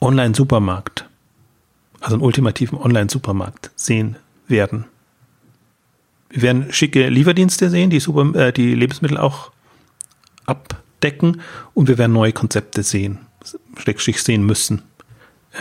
[0.00, 1.08] Online-Supermarkt,
[2.00, 4.16] also einen ultimativen Online-Supermarkt sehen
[4.48, 4.86] werden.
[6.28, 9.52] Wir werden schicke Lieferdienste sehen, die, Super, äh, die Lebensmittel auch
[10.46, 11.40] ab, abdecken
[11.74, 13.18] und wir werden neue Konzepte sehen,
[13.78, 14.82] schrägstrich sehen müssen,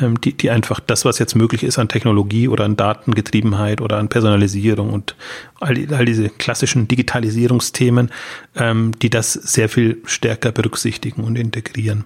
[0.02, 3.98] ähm, die, die einfach das, was jetzt möglich ist an Technologie oder an Datengetriebenheit oder
[3.98, 5.16] an Personalisierung und
[5.60, 8.12] all, all diese klassischen Digitalisierungsthemen,
[8.56, 12.06] ähm, die das sehr viel stärker berücksichtigen und integrieren.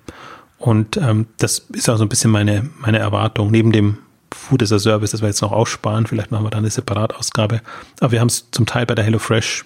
[0.60, 3.52] Und ähm, das ist auch so ein bisschen meine, meine Erwartung.
[3.52, 3.98] Neben dem
[4.32, 7.62] Food as a Service, das wir jetzt noch aussparen, vielleicht machen wir da eine Separatausgabe.
[8.00, 9.66] Aber wir haben es zum Teil bei der HelloFresh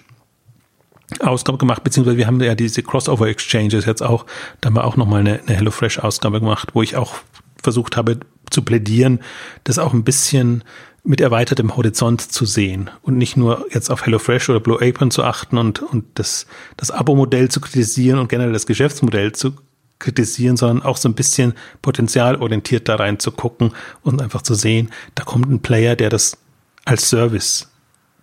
[1.20, 4.26] Ausgabe gemacht, beziehungsweise wir haben ja diese Crossover Exchanges jetzt auch,
[4.60, 7.14] da haben wir auch nochmal eine, eine HelloFresh Ausgabe gemacht, wo ich auch
[7.62, 9.20] versucht habe zu plädieren,
[9.64, 10.64] das auch ein bisschen
[11.04, 15.24] mit erweitertem Horizont zu sehen und nicht nur jetzt auf HelloFresh oder Blue Apron zu
[15.24, 16.46] achten und, und das,
[16.76, 19.54] das Abo-Modell zu kritisieren und generell das Geschäftsmodell zu
[19.98, 24.90] kritisieren, sondern auch so ein bisschen potenzialorientiert da rein zu gucken und einfach zu sehen,
[25.14, 26.36] da kommt ein Player, der das
[26.84, 27.70] als Service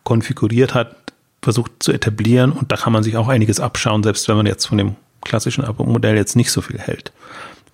[0.04, 0.96] konfiguriert hat,
[1.46, 4.66] versucht zu etablieren und da kann man sich auch einiges abschauen, selbst wenn man jetzt
[4.66, 7.12] von dem klassischen Abo-Modell jetzt nicht so viel hält.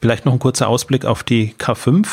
[0.01, 2.05] Vielleicht noch ein kurzer Ausblick auf die K5,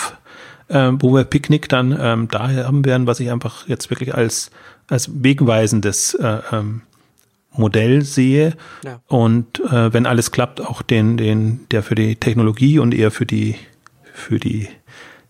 [0.69, 4.53] äh, wo wir Picknick dann ähm, daher haben werden, was ich einfach jetzt wirklich als,
[4.87, 6.83] als wegweisendes äh, ähm,
[7.51, 8.55] Modell sehe
[8.85, 9.01] ja.
[9.09, 13.27] und äh, wenn alles klappt, auch den, den, der für die Technologie und eher für
[13.27, 13.57] die,
[14.15, 14.69] für die,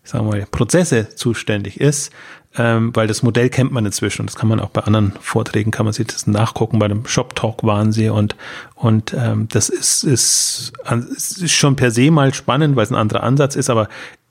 [0.05, 2.13] sagen wir mal, Prozesse zuständig ist,
[2.57, 4.23] ähm, weil das Modell kennt man inzwischen.
[4.23, 7.07] Und das kann man auch bei anderen Vorträgen, kann man sich das nachgucken, bei dem
[7.07, 8.37] Shop Talk waren sie und,
[8.75, 10.73] und ähm, das ist, ist,
[11.11, 13.89] ist schon per se mal spannend, weil es ein anderer Ansatz ist, aber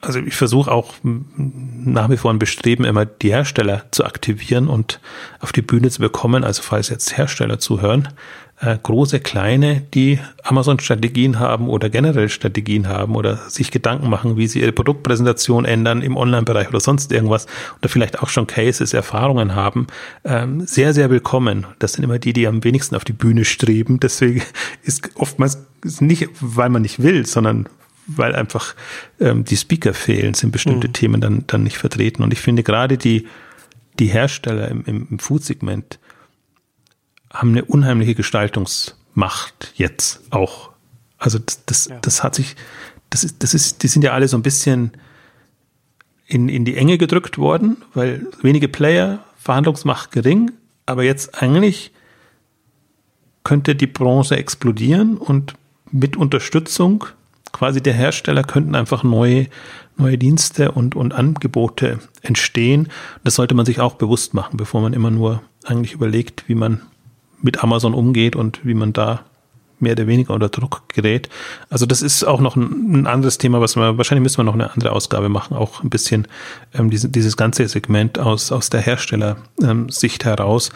[0.00, 5.00] also ich versuche auch nach wie vor ein Bestreben, immer die Hersteller zu aktivieren und
[5.40, 6.44] auf die Bühne zu bekommen.
[6.44, 8.08] Also falls jetzt Hersteller zuhören,
[8.60, 14.46] äh, große, kleine, die Amazon-Strategien haben oder generell Strategien haben oder sich Gedanken machen, wie
[14.46, 17.46] sie ihre Produktpräsentation ändern im Online-Bereich oder sonst irgendwas
[17.78, 19.86] oder vielleicht auch schon Cases, Erfahrungen haben,
[20.24, 21.66] ähm, sehr, sehr willkommen.
[21.78, 24.00] Das sind immer die, die am wenigsten auf die Bühne streben.
[24.00, 24.42] Deswegen
[24.82, 25.66] ist oftmals
[26.00, 27.68] nicht, weil man nicht will, sondern
[28.06, 28.74] weil einfach
[29.20, 30.92] ähm, die Speaker fehlen, sind bestimmte mhm.
[30.92, 32.22] Themen dann, dann nicht vertreten.
[32.22, 33.26] Und ich finde gerade die,
[33.98, 35.98] die Hersteller im, im Food-Segment,
[37.32, 40.70] haben eine unheimliche Gestaltungsmacht jetzt auch.
[41.18, 41.98] Also das, das, ja.
[42.00, 42.56] das hat sich,
[43.10, 44.92] das ist, das ist, die sind ja alle so ein bisschen
[46.26, 50.52] in, in die Enge gedrückt worden, weil wenige Player, Verhandlungsmacht gering,
[50.86, 51.92] aber jetzt eigentlich
[53.44, 55.54] könnte die Branche explodieren und
[55.92, 57.04] mit Unterstützung
[57.52, 59.46] quasi der Hersteller könnten einfach neue,
[59.96, 62.88] neue Dienste und, und Angebote entstehen.
[63.24, 66.82] Das sollte man sich auch bewusst machen, bevor man immer nur eigentlich überlegt, wie man
[67.42, 69.24] mit Amazon umgeht und wie man da
[69.78, 71.28] mehr oder weniger unter Druck gerät.
[71.68, 74.54] Also das ist auch noch ein, ein anderes Thema, was wir, wahrscheinlich müssen wir noch
[74.54, 76.26] eine andere Ausgabe machen, auch ein bisschen
[76.74, 80.70] ähm, diese, dieses ganze Segment aus, aus der Herstellersicht ähm, heraus.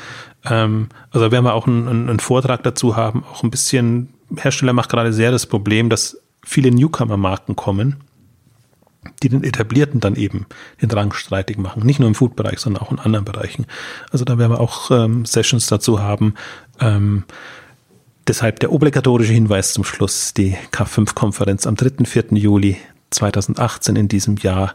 [0.44, 4.90] Ähm, also werden wir auch einen, einen Vortrag dazu haben, auch ein bisschen, Hersteller macht
[4.90, 7.96] gerade sehr das Problem, dass viele Newcomer-Marken kommen,
[9.22, 10.46] die den Etablierten dann eben
[10.82, 11.84] den Rang streitig machen.
[11.84, 13.66] Nicht nur im Food-Bereich, sondern auch in anderen Bereichen.
[14.10, 16.34] Also da werden wir auch ähm, Sessions dazu haben.
[16.80, 17.24] Ähm,
[18.26, 22.04] deshalb der obligatorische Hinweis zum Schluss, die K5-Konferenz am 3.
[22.04, 22.24] 4.
[22.32, 22.76] Juli
[23.10, 24.74] 2018 in diesem Jahr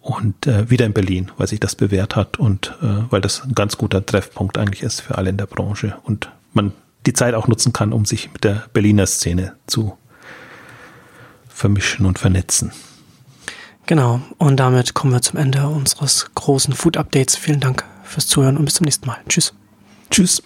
[0.00, 3.54] und äh, wieder in Berlin, weil sich das bewährt hat und äh, weil das ein
[3.54, 6.72] ganz guter Treffpunkt eigentlich ist für alle in der Branche und man
[7.06, 9.96] die Zeit auch nutzen kann, um sich mit der Berliner Szene zu
[11.60, 12.72] vermischen und vernetzen.
[13.86, 17.36] Genau, und damit kommen wir zum Ende unseres großen Food Updates.
[17.36, 19.18] Vielen Dank fürs Zuhören und bis zum nächsten Mal.
[19.28, 19.52] Tschüss.
[20.10, 20.42] Tschüss.